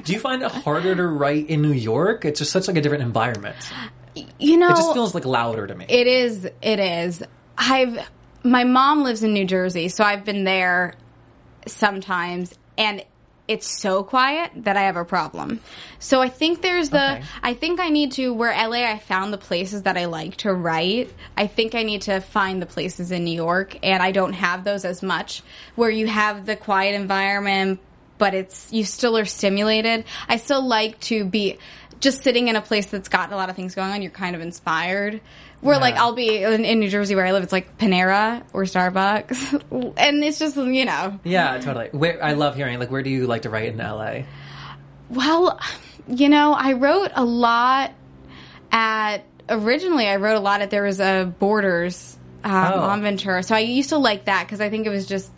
Do 0.05 0.13
you 0.13 0.21
find 0.21 0.43
it 0.43 0.51
harder 0.53 0.95
to 0.95 1.07
write 1.07 1.49
in 1.49 1.63
New 1.63 1.73
York? 1.73 2.25
It's 2.25 2.39
just 2.39 2.53
such 2.53 2.69
like 2.69 2.77
a 2.77 2.81
different 2.81 3.03
environment. 3.03 3.57
You 4.39 4.59
know, 4.59 4.69
It 4.69 4.77
just 4.77 4.93
feels 4.93 5.15
like 5.15 5.25
louder 5.25 5.67
to 5.67 5.75
me. 5.75 5.87
It 5.89 6.07
is. 6.07 6.45
It 6.61 6.79
is. 6.79 7.23
I've. 7.59 7.99
My 8.45 8.65
mom 8.65 9.03
lives 9.05 9.23
in 9.23 9.33
New 9.33 9.45
Jersey, 9.47 9.89
so 9.89 10.05
I've 10.05 10.25
been 10.25 10.45
there 10.45 10.95
sometimes, 11.67 12.59
and 12.77 13.05
it's 13.49 13.67
so 13.67 14.03
quiet 14.03 14.51
that 14.57 14.77
I 14.77 14.83
have 14.83 14.97
a 14.97 15.05
problem. 15.05 15.61
So 15.99 16.21
I 16.21 16.29
think 16.29 16.63
there's 16.63 16.91
the. 16.91 17.17
Okay. 17.17 17.25
I 17.43 17.55
think 17.55 17.81
I 17.81 17.89
need 17.89 18.13
to 18.13 18.33
where 18.33 18.53
LA. 18.53 18.85
I 18.85 18.99
found 18.99 19.33
the 19.33 19.39
places 19.39 19.83
that 19.83 19.97
I 19.97 20.07
like 20.07 20.37
to 20.39 20.53
write. 20.53 21.13
I 21.37 21.47
think 21.47 21.75
I 21.75 21.83
need 21.83 22.03
to 22.03 22.21
find 22.21 22.63
the 22.63 22.67
places 22.67 23.11
in 23.11 23.25
New 23.25 23.35
York, 23.35 23.79
and 23.83 24.03
I 24.03 24.13
don't 24.13 24.33
have 24.33 24.65
those 24.65 24.85
as 24.85 25.03
much. 25.03 25.43
Where 25.75 25.91
you 25.91 26.07
have 26.07 26.47
the 26.47 26.57
quiet 26.57 26.95
environment, 26.95 27.81
but 28.17 28.35
it's 28.35 28.73
you 28.73 28.85
still 28.85 29.19
are 29.19 29.25
stimulated. 29.25 30.05
I 30.29 30.37
still 30.37 30.65
like 30.65 31.01
to 31.01 31.25
be 31.25 31.59
just 32.01 32.23
sitting 32.23 32.49
in 32.49 32.57
a 32.57 32.63
place 32.63 32.87
that's 32.87 33.09
got 33.09 33.33
a 33.33 33.37
lot 33.37 33.49
of 33.51 33.57
things 33.57 33.75
going 33.75 33.91
on. 33.91 34.03
You're 34.03 34.11
kind 34.11 34.37
of 34.37 34.43
inspired. 34.43 35.21
Where 35.63 35.79
like 35.79 35.95
I'll 35.95 36.13
be 36.13 36.43
in, 36.43 36.65
in 36.65 36.81
New 36.81 36.89
Jersey 36.91 37.15
where 37.15 37.25
I 37.25 37.33
live, 37.33 37.43
it's 37.45 37.53
like 37.53 37.79
Panera 37.79 38.43
or 38.53 38.65
Starbucks, 38.65 39.95
and 39.97 40.23
it's 40.25 40.39
just 40.39 40.57
you 40.57 40.85
know. 40.85 41.19
yeah, 41.25 41.59
totally. 41.59 41.89
Where 41.93 42.23
I 42.23 42.33
love 42.35 42.55
hearing 42.57 42.79
like, 42.79 42.91
where 42.91 43.03
do 43.03 43.09
you 43.11 43.27
like 43.27 43.43
to 43.43 43.51
write 43.51 43.69
in 43.69 43.79
LA? 43.79 44.23
Well, 45.09 45.59
you 46.09 46.29
know, 46.29 46.53
I 46.53 46.73
wrote 46.73 47.13
a 47.15 47.25
lot 47.25 47.93
at 48.71 49.25
originally. 49.49 50.07
I 50.09 50.17
wrote 50.17 50.37
a 50.37 50.41
lot 50.41 50.63
at 50.63 50.71
there 50.71 50.83
was 50.83 51.01
a 51.01 51.33
Borders 51.39 52.17
um, 52.45 52.53
Oh. 52.53 52.81
on 52.81 53.03
Ventura, 53.03 53.43
so 53.43 53.55
I 53.55 53.61
used 53.61 53.91
to 53.91 53.99
like 53.99 54.25
that 54.25 54.45
because 54.47 54.61
I 54.61 54.69
think 54.69 54.87
it 54.87 54.91
was 54.91 55.07
just 55.07 55.31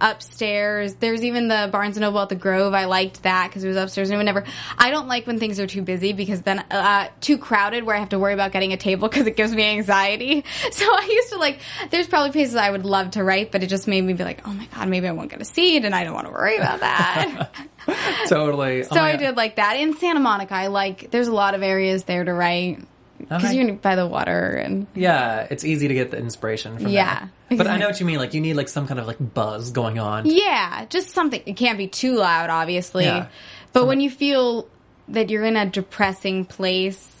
upstairs. 0.00 0.94
There's 0.94 1.22
even 1.24 1.48
the 1.48 1.68
Barnes 1.70 1.96
and 1.96 2.02
Noble 2.02 2.20
at 2.20 2.28
the 2.28 2.34
Grove. 2.34 2.74
I 2.74 2.86
liked 2.86 3.22
that 3.22 3.48
because 3.48 3.64
it 3.64 3.68
was 3.68 3.76
upstairs 3.76 4.10
and 4.10 4.18
whenever. 4.18 4.44
I 4.76 4.90
don't 4.90 5.08
like 5.08 5.26
when 5.26 5.38
things 5.38 5.60
are 5.60 5.66
too 5.66 5.82
busy 5.82 6.12
because 6.12 6.42
then 6.42 6.60
uh, 6.70 7.08
too 7.20 7.38
crowded 7.38 7.84
where 7.84 7.96
I 7.96 7.98
have 7.98 8.10
to 8.10 8.18
worry 8.18 8.34
about 8.34 8.52
getting 8.52 8.72
a 8.72 8.76
table 8.76 9.08
because 9.08 9.26
it 9.26 9.36
gives 9.36 9.54
me 9.54 9.64
anxiety. 9.64 10.44
So 10.70 10.84
I 10.84 11.08
used 11.10 11.32
to 11.32 11.38
like. 11.38 11.60
There's 11.90 12.06
probably 12.06 12.30
places 12.30 12.54
I 12.54 12.70
would 12.70 12.84
love 12.84 13.12
to 13.12 13.24
write, 13.24 13.50
but 13.50 13.62
it 13.62 13.68
just 13.68 13.88
made 13.88 14.02
me 14.02 14.12
be 14.12 14.22
like, 14.22 14.46
oh 14.46 14.52
my 14.52 14.66
god, 14.66 14.88
maybe 14.88 15.08
I 15.08 15.12
won't 15.12 15.30
get 15.30 15.40
a 15.40 15.44
seat, 15.44 15.84
and 15.84 15.94
I 15.94 16.04
don't 16.04 16.14
want 16.14 16.26
to 16.26 16.32
worry 16.32 16.56
about 16.56 16.80
that. 16.80 17.50
Totally. 18.28 18.82
So 18.84 18.96
I 18.96 19.16
did 19.16 19.36
like 19.36 19.56
that. 19.56 19.76
In 19.76 19.96
Santa 19.96 20.20
Monica, 20.20 20.54
I 20.54 20.66
like, 20.66 21.10
there's 21.10 21.28
a 21.28 21.32
lot 21.32 21.54
of 21.54 21.62
areas 21.62 22.04
there 22.04 22.24
to 22.24 22.32
write. 22.32 22.80
Because 23.18 23.44
Okay. 23.44 23.54
you're 23.56 23.74
by 23.74 23.96
the 23.96 24.06
water 24.06 24.54
and 24.54 24.86
Yeah, 24.94 25.46
it's 25.50 25.64
easy 25.64 25.88
to 25.88 25.94
get 25.94 26.10
the 26.10 26.18
inspiration 26.18 26.78
from 26.78 26.88
Yeah, 26.88 27.26
there. 27.48 27.58
But 27.58 27.66
I 27.66 27.76
know 27.78 27.86
what 27.88 27.98
you 28.00 28.06
mean. 28.06 28.18
Like 28.18 28.32
you 28.34 28.40
need 28.40 28.54
like 28.54 28.68
some 28.68 28.86
kind 28.86 29.00
of 29.00 29.06
like 29.06 29.16
buzz 29.34 29.70
going 29.70 29.98
on. 29.98 30.26
yeah, 30.26 30.84
just 30.88 31.10
something. 31.10 31.42
It 31.46 31.56
can't 31.56 31.78
be 31.78 31.88
too 31.88 32.14
loud, 32.16 32.48
obviously. 32.50 33.04
Yeah. 33.04 33.26
But 33.72 33.86
when 33.86 34.00
you 34.00 34.10
feel 34.10 34.68
that 35.08 35.30
you're 35.30 35.44
in 35.44 35.56
a 35.56 35.66
depressing 35.66 36.44
place, 36.44 37.14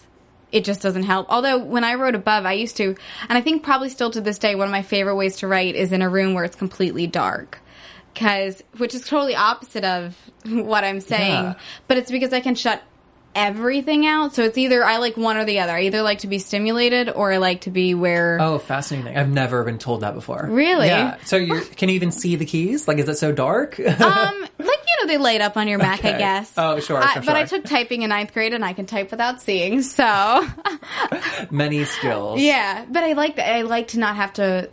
it 0.52 0.64
just 0.64 0.80
doesn't 0.80 1.02
help. 1.02 1.26
Although 1.30 1.58
when 1.58 1.84
I 1.84 1.94
wrote 1.94 2.14
above, 2.14 2.46
I 2.46 2.52
used 2.54 2.76
to, 2.78 2.94
and 3.28 3.36
I 3.38 3.40
think 3.42 3.62
probably 3.62 3.88
still 3.90 4.10
to 4.12 4.20
this 4.20 4.38
day, 4.38 4.54
one 4.54 4.66
of 4.66 4.72
my 4.72 4.82
favorite 4.82 5.16
ways 5.16 5.36
to 5.38 5.46
write 5.48 5.74
is 5.74 5.92
in 5.92 6.00
a 6.00 6.08
room 6.08 6.32
where 6.34 6.44
it's 6.44 6.56
completely 6.56 7.06
dark. 7.06 7.58
Cause, 8.14 8.62
which 8.78 8.94
is 8.94 9.02
totally 9.06 9.36
opposite 9.36 9.84
of 9.84 10.16
what 10.46 10.84
I'm 10.84 11.00
saying, 11.00 11.30
Yeah. 11.44 11.54
but 11.86 11.98
it's 11.98 12.10
because 12.10 12.32
I 12.32 12.40
can 12.40 12.54
shut 12.54 12.82
everything 13.34 14.06
out. 14.06 14.34
So 14.34 14.42
it's 14.44 14.58
either 14.58 14.84
I 14.84 14.98
like 14.98 15.16
one 15.16 15.36
or 15.36 15.44
the 15.44 15.60
other. 15.60 15.72
I 15.72 15.82
either 15.82 16.02
like 16.02 16.20
to 16.20 16.26
be 16.26 16.38
stimulated 16.38 17.08
or 17.10 17.32
I 17.32 17.36
like 17.38 17.62
to 17.62 17.70
be 17.70 17.94
where. 17.94 18.38
Oh, 18.40 18.58
fascinating! 18.58 19.16
I've 19.16 19.28
never 19.30 19.64
been 19.64 19.78
told 19.78 20.00
that 20.02 20.14
before. 20.14 20.46
Really? 20.50 20.86
Yeah. 20.88 21.16
So 21.24 21.36
you 21.36 21.60
can 21.60 21.88
you 21.88 21.94
even 21.94 22.10
see 22.12 22.36
the 22.36 22.46
keys? 22.46 22.88
Like, 22.88 22.98
is 22.98 23.08
it 23.08 23.18
so 23.18 23.32
dark? 23.32 23.78
Um, 24.08 24.40
like 24.58 24.78
you 25.00 25.06
know, 25.06 25.12
they 25.12 25.18
light 25.18 25.40
up 25.40 25.56
on 25.56 25.68
your 25.68 25.78
Mac, 25.78 26.04
I 26.04 26.16
guess. 26.18 26.52
Oh, 26.56 26.80
sure, 26.80 26.96
I- 26.98 27.14
sure, 27.14 27.22
But 27.22 27.36
I 27.36 27.44
took 27.44 27.64
typing 27.64 28.02
in 28.02 28.08
ninth 28.08 28.32
grade, 28.32 28.54
and 28.54 28.64
I 28.64 28.72
can 28.72 28.86
type 28.86 29.10
without 29.10 29.40
seeing. 29.42 29.82
So 29.82 30.46
Many 31.50 31.84
skills. 31.84 32.40
yeah, 32.40 32.84
but 32.90 33.02
I 33.04 33.12
like 33.12 33.36
that. 33.36 33.54
I 33.54 33.62
like 33.62 33.88
to 33.88 33.98
not 33.98 34.16
have 34.16 34.32
to 34.34 34.70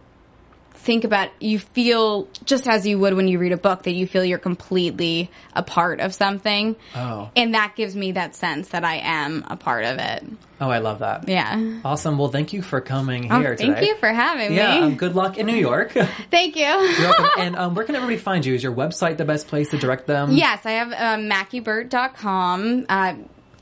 think 0.85 1.03
about. 1.03 1.29
You 1.39 1.59
feel 1.59 2.27
just 2.45 2.67
as 2.67 2.85
you 2.87 2.97
would 2.99 3.13
when 3.15 3.27
you 3.27 3.39
read 3.39 3.51
a 3.51 3.57
book 3.57 3.83
that 3.83 3.91
you 3.93 4.07
feel 4.07 4.23
you're 4.23 4.37
completely 4.37 5.29
a 5.53 5.63
part 5.63 5.99
of 5.99 6.13
something, 6.13 6.75
Oh. 6.95 7.29
and 7.35 7.53
that 7.55 7.73
gives 7.75 7.95
me 7.95 8.13
that 8.13 8.35
sense 8.35 8.69
that 8.69 8.83
I 8.85 8.97
am 8.97 9.43
a 9.47 9.57
part 9.57 9.83
of 9.83 9.97
it. 9.99 10.23
Oh, 10.61 10.69
I 10.69 10.77
love 10.77 10.99
that. 10.99 11.27
Yeah. 11.27 11.79
Awesome. 11.83 12.17
Well, 12.17 12.29
thank 12.29 12.53
you 12.53 12.61
for 12.61 12.79
coming 12.79 13.29
Oh, 13.31 13.39
here 13.41 13.57
thank 13.57 13.75
today. 13.75 13.87
you 13.87 13.95
for 13.97 14.07
having 14.07 14.53
Yeah. 14.53 14.79
me. 14.79 14.83
Um, 14.85 14.95
good 14.95 15.13
luck 15.15 15.37
in 15.37 15.47
New 15.47 15.55
York. 15.57 15.91
Thank 16.31 16.55
you. 16.55 16.63
welcome. 16.63 17.25
And 17.37 17.55
um, 17.57 17.75
where 17.75 17.83
can 17.85 17.95
everybody 17.95 18.17
find 18.17 18.45
you? 18.45 18.53
Is 18.55 18.63
your 18.63 18.71
website 18.73 19.17
the 19.17 19.25
best 19.25 19.47
place 19.47 19.71
to 19.71 19.77
direct 19.77 20.07
them? 20.07 20.31
Yes, 20.31 20.65
I 20.65 20.71
have 20.71 20.93
MackieBert.com. 21.19 22.85
Uh, 22.87 23.13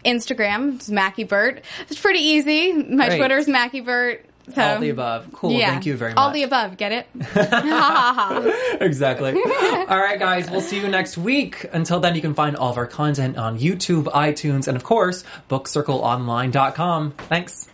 Instagram 0.06 0.80
is 0.82 0.90
MackieBert. 0.90 1.62
It's 1.90 2.00
pretty 2.00 2.20
easy. 2.20 2.74
My 2.74 3.08
Great. 3.08 3.18
Twitter 3.18 3.38
is 3.38 3.48
MackieBert. 3.48 4.20
So, 4.54 4.62
All 4.62 4.80
the 4.80 4.90
above. 4.90 5.32
Cool. 5.32 5.52
Yeah. 5.52 5.72
Thank 5.72 5.86
you 5.86 5.96
very 5.96 6.12
much. 6.12 6.18
All 6.18 6.32
the 6.32 6.44
above. 6.44 6.76
Get 6.78 6.92
it? 6.92 7.08
Exactly. 8.82 9.32
All 9.32 10.00
right, 10.00 10.20
guys, 10.20 10.50
we'll 10.50 10.62
see 10.62 10.80
you 10.80 10.88
next 10.90 11.18
week. 11.18 11.66
Until 11.72 12.00
then, 12.00 12.16
you 12.16 12.22
can 12.22 12.34
find 12.34 12.56
all 12.56 12.70
of 12.72 12.78
our 12.78 12.88
content 12.88 13.38
on 13.38 13.58
YouTube, 13.58 14.06
iTunes, 14.06 14.68
and 14.68 14.76
of 14.76 14.84
course, 14.84 15.24
bookcircleonline.com. 15.50 17.12
Thanks. 17.12 17.70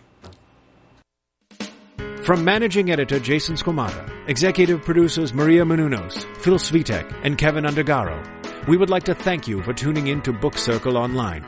From 2.22 2.44
managing 2.44 2.90
editor 2.90 3.18
Jason 3.18 3.56
Squamata, 3.56 4.08
executive 4.28 4.82
producers 4.82 5.34
Maria 5.34 5.64
Menounos, 5.64 6.24
Phil 6.36 6.54
Svitek, 6.58 7.12
and 7.24 7.36
Kevin 7.36 7.64
Undergaro, 7.64 8.22
we 8.68 8.76
would 8.76 8.90
like 8.90 9.04
to 9.04 9.14
thank 9.14 9.48
you 9.48 9.62
for 9.62 9.72
tuning 9.72 10.08
in 10.08 10.20
to 10.22 10.32
Book 10.32 10.56
Circle 10.56 10.96
Online. 10.96 11.42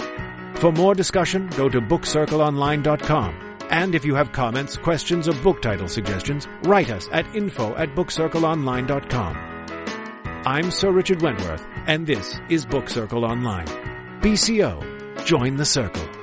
For 0.56 0.72
more 0.72 0.94
discussion, 0.94 1.48
go 1.56 1.68
to 1.68 1.80
bookcircleonline.com. 1.80 3.51
And 3.72 3.94
if 3.94 4.04
you 4.04 4.14
have 4.14 4.32
comments, 4.32 4.76
questions, 4.76 5.26
or 5.26 5.32
book 5.32 5.62
title 5.62 5.88
suggestions, 5.88 6.46
write 6.64 6.90
us 6.90 7.08
at 7.10 7.26
info 7.34 7.74
at 7.76 7.94
bookcircleonline.com. 7.94 9.34
I'm 10.44 10.70
Sir 10.70 10.90
Richard 10.90 11.22
Wentworth, 11.22 11.66
and 11.86 12.06
this 12.06 12.38
is 12.50 12.66
Book 12.66 12.90
Circle 12.90 13.24
Online. 13.24 13.66
BCO, 14.20 15.24
join 15.24 15.56
the 15.56 15.64
circle. 15.64 16.21